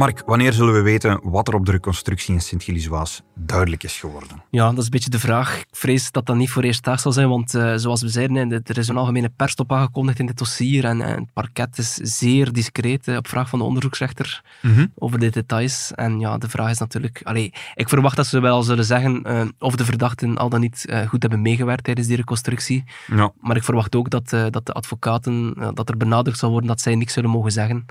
Mark, 0.08 0.24
wanneer 0.26 0.54
zullen 0.54 0.74
we 0.74 0.82
weten 0.82 1.20
wat 1.24 1.48
er 1.48 1.54
op 1.54 1.66
de 1.66 1.72
reconstructie 1.72 2.34
in 2.34 2.42
Sint-Gilles 2.42 3.22
duidelijk 3.36 3.84
is 3.84 4.00
geworden? 4.00 4.44
Ja, 4.50 4.70
dat 4.70 4.78
is 4.78 4.84
een 4.84 4.90
beetje 4.90 5.10
de 5.10 5.20
vraag. 5.20 5.60
Ik 5.60 5.68
vrees 5.72 6.12
dat 6.12 6.26
dat 6.26 6.36
niet 6.36 6.50
voor 6.50 6.64
eerst 6.64 6.84
dag 6.84 7.00
zal 7.00 7.12
zijn, 7.12 7.30
want 7.30 7.56
eh, 7.56 7.74
zoals 7.76 8.02
we 8.02 8.10
zeiden, 8.10 8.52
er 8.52 8.78
is 8.78 8.88
een 8.88 8.98
algemene 8.98 9.30
perstop 9.30 9.72
aangekondigd 9.72 10.20
in 10.20 10.26
dit 10.26 10.38
dossier 10.38 10.86
en, 10.86 11.02
en 11.02 11.20
het 11.20 11.34
parket 11.34 11.78
is 11.78 11.94
zeer 11.94 12.54
discreet 12.54 13.08
op 13.08 13.28
vraag 13.28 13.50
van 13.50 13.60
de 13.60 13.66
onderzoeksrechter 13.66 14.42
over 14.96 15.20
de 15.20 15.30
details. 15.30 15.92
En 15.96 16.20
ja, 16.20 16.38
de 16.38 16.50
vraag 16.50 16.70
is 16.70 16.80
natuurlijk... 16.80 17.22
Allee, 17.24 17.54
ik 17.76 17.90
verwacht 17.90 18.16
dat 18.16 18.28
ze 18.28 18.40
wel 18.40 18.64
zullen 18.64 18.86
zeggen 18.86 19.24
eh, 19.24 19.46
of 19.60 19.76
de 19.76 19.86
verdachten 19.86 20.38
al 20.38 20.50
dan 20.50 20.60
niet 20.60 20.86
eh, 20.86 21.08
goed 21.08 21.22
hebben 21.22 21.42
meegewerkt 21.42 21.84
tijdens 21.84 22.08
die 22.08 22.16
reconstructie. 22.16 22.84
Ja. 23.08 23.32
Maar 23.42 23.56
ik 23.56 23.64
verwacht 23.64 23.96
ook 23.96 24.10
dat, 24.10 24.30
dat 24.30 24.66
de 24.66 24.74
advocaten, 24.74 25.54
dat 25.74 25.90
er 25.90 25.98
benadrukt 25.98 26.38
zal 26.38 26.50
worden 26.50 26.70
dat 26.70 26.82
zij 26.82 26.96
niks 26.96 27.14
zullen 27.14 27.30
mogen 27.30 27.52
zeggen. 27.52 27.86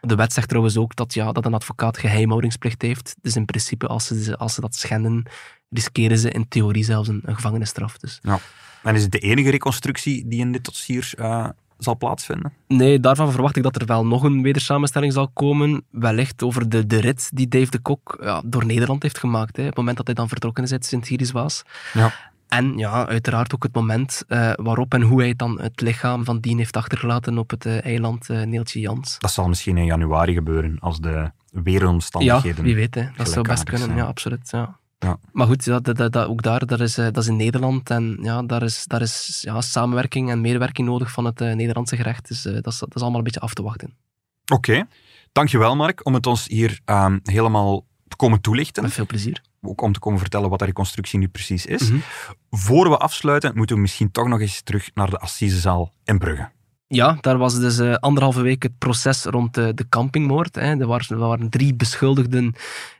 De 0.00 0.14
wet 0.14 0.32
zegt 0.32 0.48
trouwens 0.48 0.76
ook 0.76 0.96
dat, 0.96 1.14
ja, 1.14 1.32
dat 1.32 1.44
een 1.44 1.54
advocaat 1.54 1.98
geheimhoudingsplicht 1.98 2.82
heeft. 2.82 3.14
Dus 3.20 3.36
in 3.36 3.44
principe, 3.44 3.86
als 3.86 4.06
ze, 4.06 4.36
als 4.36 4.54
ze 4.54 4.60
dat 4.60 4.74
schenden, 4.74 5.26
riskeren 5.70 6.18
ze 6.18 6.30
in 6.30 6.48
theorie 6.48 6.84
zelfs 6.84 7.08
een, 7.08 7.20
een 7.24 7.34
gevangenisstraf. 7.34 7.98
Dus. 7.98 8.18
ja. 8.22 8.38
En 8.82 8.94
is 8.94 9.02
het 9.02 9.12
de 9.12 9.18
enige 9.18 9.50
reconstructie 9.50 10.28
die 10.28 10.40
in 10.40 10.52
dit 10.52 10.64
dossier 10.64 11.12
eh, 11.16 11.48
zal 11.78 11.96
plaatsvinden? 11.96 12.52
Nee, 12.66 13.00
daarvan 13.00 13.32
verwacht 13.32 13.56
ik 13.56 13.62
dat 13.62 13.80
er 13.80 13.86
wel 13.86 14.06
nog 14.06 14.22
een 14.22 14.42
wedersamenstelling 14.42 15.12
zal 15.12 15.28
komen. 15.28 15.84
Wellicht 15.90 16.42
over 16.42 16.68
de, 16.68 16.86
de 16.86 17.00
rit 17.00 17.30
die 17.34 17.48
Dave 17.48 17.70
de 17.70 17.78
Kok 17.78 18.18
ja, 18.20 18.42
door 18.44 18.66
Nederland 18.66 19.02
heeft 19.02 19.18
gemaakt. 19.18 19.56
Hè, 19.56 19.62
op 19.62 19.68
het 19.68 19.76
moment 19.76 19.96
dat 19.96 20.06
hij 20.06 20.14
dan 20.14 20.28
vertrokken 20.28 20.64
is 20.64 20.72
uit 20.72 20.86
Sint-Gilles-Waas. 20.86 21.62
Ja. 21.92 22.12
En 22.48 22.78
ja, 22.78 23.06
uiteraard 23.06 23.54
ook 23.54 23.62
het 23.62 23.74
moment 23.74 24.22
eh, 24.28 24.50
waarop 24.54 24.94
en 24.94 25.02
hoe 25.02 25.20
hij 25.20 25.34
dan 25.36 25.60
het 25.60 25.80
lichaam 25.80 26.24
van 26.24 26.40
Dien 26.40 26.58
heeft 26.58 26.76
achtergelaten 26.76 27.38
op 27.38 27.50
het 27.50 27.66
eh, 27.66 27.84
eiland 27.84 28.30
eh, 28.30 28.42
Neeltje 28.42 28.80
Jans. 28.80 29.18
Dat 29.18 29.30
zal 29.32 29.48
misschien 29.48 29.76
in 29.76 29.84
januari 29.84 30.32
gebeuren, 30.34 30.76
als 30.80 31.00
de 31.00 31.08
Ja, 31.08 31.32
weeromstandigheden... 31.62 32.64
wie 32.64 32.74
weet. 32.74 32.94
Hè. 32.94 33.04
Dat 33.16 33.28
zou 33.28 33.48
best 33.48 33.62
kunnen, 33.64 33.86
zijn. 33.86 33.98
ja, 33.98 34.04
absoluut. 34.04 34.50
Ja. 34.50 34.78
Ja. 34.98 35.18
Maar 35.32 35.46
goed, 35.46 35.64
ja, 35.64 35.80
dat, 35.80 35.96
dat, 35.96 36.12
dat- 36.12 36.26
ook 36.28 36.42
daar, 36.42 36.66
dat 36.66 36.80
is, 36.80 36.94
dat 36.94 37.16
is 37.16 37.26
in 37.26 37.36
Nederland 37.36 37.90
en 37.90 38.18
ja, 38.22 38.42
daar 38.42 38.62
is, 38.62 38.84
daar 38.86 39.00
is 39.02 39.38
ja, 39.42 39.60
samenwerking 39.60 40.30
en 40.30 40.40
medewerking 40.40 40.88
nodig 40.88 41.10
van 41.12 41.24
het 41.24 41.38
Nederlandse 41.38 41.96
gerecht. 41.96 42.28
Dus 42.28 42.42
dat, 42.42 42.66
is, 42.66 42.78
dat 42.78 42.94
is 42.94 43.00
allemaal 43.00 43.18
een 43.18 43.24
beetje 43.24 43.40
af 43.40 43.54
te 43.54 43.62
wachten. 43.62 43.94
Oké. 44.52 44.86
Dankjewel, 45.32 45.76
Mark, 45.76 46.06
om 46.06 46.14
het 46.14 46.26
ons 46.26 46.46
hier 46.46 46.80
ehm, 46.84 47.18
helemaal 47.22 47.84
te 48.08 48.16
komen 48.16 48.40
toelichten. 48.40 48.82
Met 48.82 48.92
veel 48.92 49.06
plezier. 49.06 49.42
Ook 49.62 49.80
om 49.80 49.92
te 49.92 49.98
komen 49.98 50.18
vertellen 50.18 50.50
wat 50.50 50.58
de 50.58 50.64
reconstructie 50.64 51.18
nu 51.18 51.28
precies 51.28 51.66
is. 51.66 51.90
Mhm. 51.90 51.98
Voor 52.50 52.90
we 52.90 52.96
afsluiten, 52.96 53.56
moeten 53.56 53.76
we 53.76 53.82
misschien 53.82 54.10
toch 54.10 54.26
nog 54.26 54.40
eens 54.40 54.62
terug 54.62 54.90
naar 54.94 55.10
de 55.10 55.18
Assisezaal 55.18 55.92
in 56.04 56.18
Brugge. 56.18 56.50
Ja, 56.90 57.18
daar 57.20 57.38
was 57.38 57.60
dus 57.60 57.78
eh, 57.78 57.94
anderhalve 57.94 58.40
week 58.40 58.62
het 58.62 58.78
proces 58.78 59.24
rond 59.24 59.54
de, 59.54 59.74
de 59.74 59.88
campingmoord. 59.88 60.54
Hè. 60.54 60.80
Er, 60.80 60.86
waren, 60.86 61.06
er 61.08 61.18
waren 61.18 61.48
drie 61.48 61.74
beschuldigden 61.74 62.54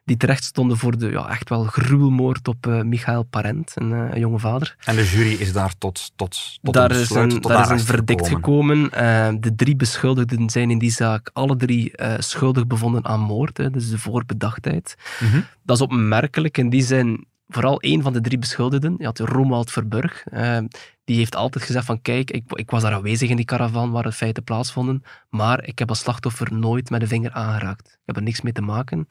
die 0.04 0.16
terecht 0.16 0.44
stonden 0.44 0.76
voor 0.76 0.98
de 0.98 1.10
ja, 1.10 1.28
echt 1.28 1.48
wel 1.48 1.64
gruwelmoord 1.64 2.48
op 2.48 2.66
eh, 2.66 2.82
Michael 2.82 3.22
Parent, 3.22 3.72
een, 3.74 3.92
eh, 3.92 4.14
een 4.14 4.20
jonge 4.20 4.38
vader. 4.38 4.76
En 4.84 4.96
de 4.96 5.04
jury 5.04 5.32
is 5.32 5.52
daar 5.52 5.72
tot, 5.78 6.12
tot, 6.16 6.58
tot 6.62 6.74
daar 6.74 6.90
is 6.90 7.10
een, 7.10 7.28
tot 7.28 7.42
daar 7.42 7.62
is 7.62 7.70
een 7.70 7.86
verdict 7.86 8.28
gekomen. 8.28 8.84
gekomen. 8.84 9.40
De 9.40 9.54
drie 9.54 9.76
beschuldigden 9.76 10.50
zijn 10.50 10.70
in 10.70 10.78
die 10.78 10.92
zaak 10.92 11.30
alle 11.32 11.56
drie 11.56 11.92
schuldig 12.18 12.66
bevonden 12.66 13.04
aan 13.04 13.20
moord. 13.20 13.56
Hè, 13.56 13.70
dus 13.70 13.90
de 13.90 13.98
voorbedachtheid. 13.98 14.94
Mhm. 15.20 15.40
Dat 15.62 15.76
is 15.76 15.82
opmerkelijk 15.82 16.58
in 16.58 16.70
die 16.70 16.82
zin. 16.82 17.26
Vooral 17.48 17.80
één 17.80 18.02
van 18.02 18.12
de 18.12 18.20
drie 18.20 18.38
beschuldigden, 18.38 18.94
je 18.98 19.04
had 19.04 19.18
Romuald 19.18 19.70
Verburg, 19.70 20.24
uh, 20.32 20.58
die 21.04 21.16
heeft 21.16 21.36
altijd 21.36 21.64
gezegd 21.64 21.86
van 21.86 22.02
kijk, 22.02 22.30
ik, 22.30 22.44
ik, 22.52 22.70
was 22.70 22.82
daar 22.82 22.92
aanwezig 22.92 23.28
in 23.28 23.36
die 23.36 23.44
caravan 23.44 23.90
waar 23.90 24.02
de 24.02 24.12
feiten 24.12 24.44
plaatsvonden, 24.44 25.02
maar 25.30 25.64
ik 25.64 25.78
heb 25.78 25.88
als 25.88 25.98
slachtoffer 25.98 26.52
nooit 26.52 26.90
met 26.90 27.00
de 27.00 27.06
vinger 27.06 27.32
aangeraakt. 27.32 27.86
Ik 27.86 28.02
heb 28.04 28.16
er 28.16 28.22
niks 28.22 28.40
mee 28.40 28.52
te 28.52 28.60
maken. 28.60 29.06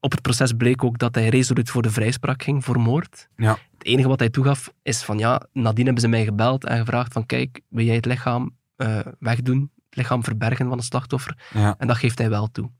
Op 0.00 0.10
het 0.10 0.22
proces 0.22 0.52
bleek 0.52 0.84
ook 0.84 0.98
dat 0.98 1.14
hij 1.14 1.28
resoluut 1.28 1.70
voor 1.70 1.82
de 1.82 1.90
vrijspraak 1.90 2.42
ging 2.42 2.64
voor 2.64 2.80
moord. 2.80 3.28
Ja. 3.36 3.50
Het 3.50 3.86
enige 3.86 4.08
wat 4.08 4.18
hij 4.18 4.30
toegaf 4.30 4.72
is 4.82 5.02
van 5.02 5.18
ja, 5.18 5.42
nadien 5.52 5.84
hebben 5.84 6.02
ze 6.02 6.08
mij 6.08 6.24
gebeld 6.24 6.64
en 6.64 6.78
gevraagd 6.78 7.12
van 7.12 7.26
kijk, 7.26 7.60
wil 7.68 7.84
jij 7.84 7.94
het 7.94 8.06
lichaam 8.06 8.56
uh, 8.76 8.98
wegdoen, 9.18 9.70
het 9.88 9.96
lichaam 9.96 10.24
verbergen 10.24 10.68
van 10.68 10.76
het 10.76 10.86
slachtoffer? 10.86 11.36
Ja. 11.54 11.74
En 11.78 11.86
dat 11.86 11.96
geeft 11.96 12.18
hij 12.18 12.30
wel 12.30 12.50
toe. 12.50 12.70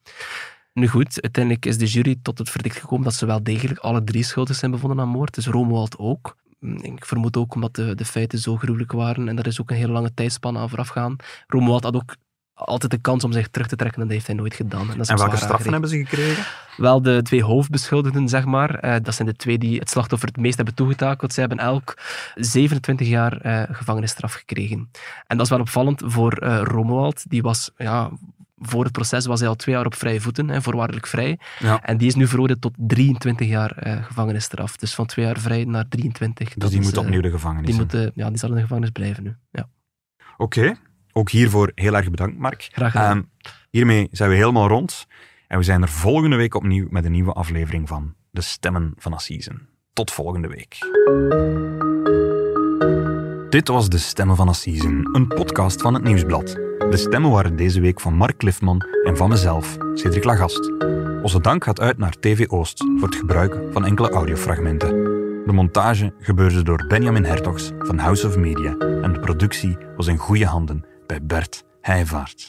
Nu 0.75 0.89
goed, 0.89 1.23
uiteindelijk 1.23 1.67
is 1.67 1.79
de 1.79 1.87
jury 1.87 2.17
tot 2.23 2.39
het 2.39 2.51
verdict 2.51 2.77
gekomen 2.77 3.05
dat 3.05 3.15
ze 3.15 3.27
wel 3.27 3.43
degelijk 3.43 3.79
alle 3.79 4.05
drie 4.05 4.23
schuldig 4.23 4.57
zijn 4.57 4.71
bevonden 4.71 5.01
aan 5.01 5.09
moord. 5.09 5.35
Dus 5.35 5.47
Romuald 5.47 5.99
ook. 5.99 6.37
Ik 6.81 7.05
vermoed 7.05 7.37
ook 7.37 7.55
omdat 7.55 7.75
de, 7.75 7.95
de 7.95 8.05
feiten 8.05 8.39
zo 8.39 8.57
gruwelijk 8.57 8.93
waren 8.93 9.29
en 9.29 9.39
er 9.39 9.47
is 9.47 9.61
ook 9.61 9.71
een 9.71 9.77
hele 9.77 9.93
lange 9.93 10.15
tijdspanne 10.15 10.59
aan 10.59 10.69
voorafgaan. 10.69 11.17
Romuald 11.47 11.85
had 11.85 11.95
ook 11.95 12.17
altijd 12.55 12.91
de 12.91 12.99
kans 12.99 13.25
om 13.25 13.33
zich 13.33 13.49
terug 13.49 13.67
te 13.67 13.77
trekken 13.77 14.01
en 14.01 14.07
dat 14.07 14.17
heeft 14.17 14.27
hij 14.27 14.37
nooit 14.37 14.55
gedaan. 14.55 14.81
En, 14.81 14.87
dat 14.87 15.01
is 15.01 15.09
En 15.09 15.17
hem 15.17 15.25
welke 15.25 15.45
straffen 15.45 15.73
hebben 15.73 15.91
ze 15.91 15.97
gekregen? 15.97 16.45
Wel, 16.77 17.03
de 17.03 17.23
twee 17.23 17.43
hoofdbeschuldigden, 17.43 18.29
zeg 18.29 18.45
maar, 18.45 18.75
eh, 18.75 18.97
dat 19.03 19.15
zijn 19.15 19.29
de 19.29 19.37
twee 19.37 19.59
die 19.59 19.79
het 19.79 19.91
slachtoffer 19.91 20.29
het 20.29 20.37
meest 20.37 20.57
hebben 20.57 20.75
toegetakeld. 20.75 21.33
Zij 21.33 21.45
hebben 21.47 21.65
elk 21.65 21.99
27 22.35 23.09
jaar 23.09 23.41
eh, 23.41 23.63
gevangenisstraf 23.77 24.33
gekregen. 24.33 24.91
En 25.27 25.37
dat 25.37 25.47
is 25.47 25.53
wel 25.53 25.61
opvallend 25.61 26.03
voor 26.05 26.33
eh 26.33 26.61
Romuald. 26.63 27.31
Die 27.31 27.43
was, 27.43 27.71
ja, 27.77 28.11
voor 28.57 28.85
het 28.85 28.93
proces 28.93 29.27
was 29.27 29.41
hij 29.41 29.49
al 29.49 29.55
twee 29.55 29.75
jaar 29.75 29.87
op 29.87 29.95
vrije 29.95 30.21
voeten, 30.21 30.49
hè, 30.49 30.63
voorwaardelijk 30.63 31.07
vrij. 31.07 31.39
Ja. 31.59 31.83
En 31.83 31.97
die 31.97 32.09
is 32.09 32.15
nu 32.15 32.27
veroordeeld 32.27 32.61
tot 32.61 32.75
23 32.77 33.49
jaar 33.49 33.71
eh, 33.71 34.05
gevangenisstraf. 34.05 34.77
Dus 34.77 34.95
van 34.95 35.07
twee 35.07 35.25
jaar 35.25 35.39
vrij 35.39 35.65
naar 35.65 35.89
23. 35.89 36.49
Dus 36.49 36.57
Dat 36.57 36.71
die 36.71 36.79
is, 36.79 36.85
moet 36.85 36.95
eh, 36.97 37.03
opnieuw 37.03 37.21
de 37.21 37.31
gevangenis 37.31 37.71
die, 37.71 37.79
moet, 37.79 37.95
eh, 37.95 38.07
ja, 38.15 38.29
die 38.29 38.39
zal 38.39 38.49
in 38.49 38.55
de 38.55 38.61
gevangenis 38.61 38.91
blijven 38.91 39.23
nu. 39.23 39.37
Ja. 39.51 39.69
Oké, 40.37 40.75
ook 41.13 41.31
hiervoor 41.31 41.73
heel 41.75 41.97
erg 41.97 42.11
bedankt, 42.11 42.39
Mark. 42.39 42.69
Graag 42.73 42.93
gedaan. 42.93 43.17
Ehm, 43.17 43.51
hiermee 43.71 44.09
zijn 44.11 44.31
we 44.31 44.37
helemaal 44.37 44.69
rond. 44.69 45.07
En 45.49 45.59
we 45.59 45.65
zijn 45.65 45.83
er 45.83 45.89
volgende 45.89 46.37
week 46.37 46.55
opnieuw 46.55 46.87
met 46.91 47.05
een 47.05 47.13
nieuwe 47.13 47.33
aflevering 47.33 47.89
van 47.89 48.15
De 48.31 48.41
Stemmen 48.41 48.93
van 48.97 49.13
Assisen. 49.13 49.69
Tot 49.93 50.11
volgende 50.11 50.49
week. 50.49 50.79
Dit 53.55 53.69
was 53.69 53.89
De 53.89 53.99
Stemmen 53.99 54.37
van 54.37 54.49
Assisen, 54.49 55.09
een 55.13 55.27
podcast 55.27 55.83
van 55.83 55.95
het 55.95 56.03
Nieuwsblad. 56.03 56.47
De 56.91 56.97
stemmen 56.97 57.31
waren 57.31 57.57
deze 57.57 57.81
week 57.81 58.01
van 58.01 58.15
Mark 58.15 58.37
Cliffman 58.37 58.87
en 59.05 59.17
van 59.17 59.29
mezelf, 59.29 59.77
Cedric 59.95 60.25
Lagast. 60.25 60.73
Onze 61.23 61.41
dank 61.41 61.65
gaat 61.65 61.81
uit 61.81 61.99
naar 61.99 62.19
TV 62.21 62.49
Oost 62.49 62.85
voor 62.99 63.09
het 63.09 63.17
gebruik 63.17 63.59
van 63.73 63.85
enkele 63.85 64.11
audiofragmenten. 64.11 64.89
De 65.47 65.53
montage 65.53 66.13
gebeurde 66.19 66.63
door 66.63 66.87
Benjamin 66.89 67.25
Hertogs 67.25 67.71
van 67.79 67.99
House 67.99 68.27
of 68.27 68.37
Media 68.37 68.77
en 68.79 69.13
de 69.13 69.21
productie 69.21 69.77
was 69.97 70.07
in 70.07 70.19
goede 70.19 70.47
handen 70.47 70.85
bij 71.07 71.23
Bert 71.23 71.65
Heijvaart. 71.81 72.49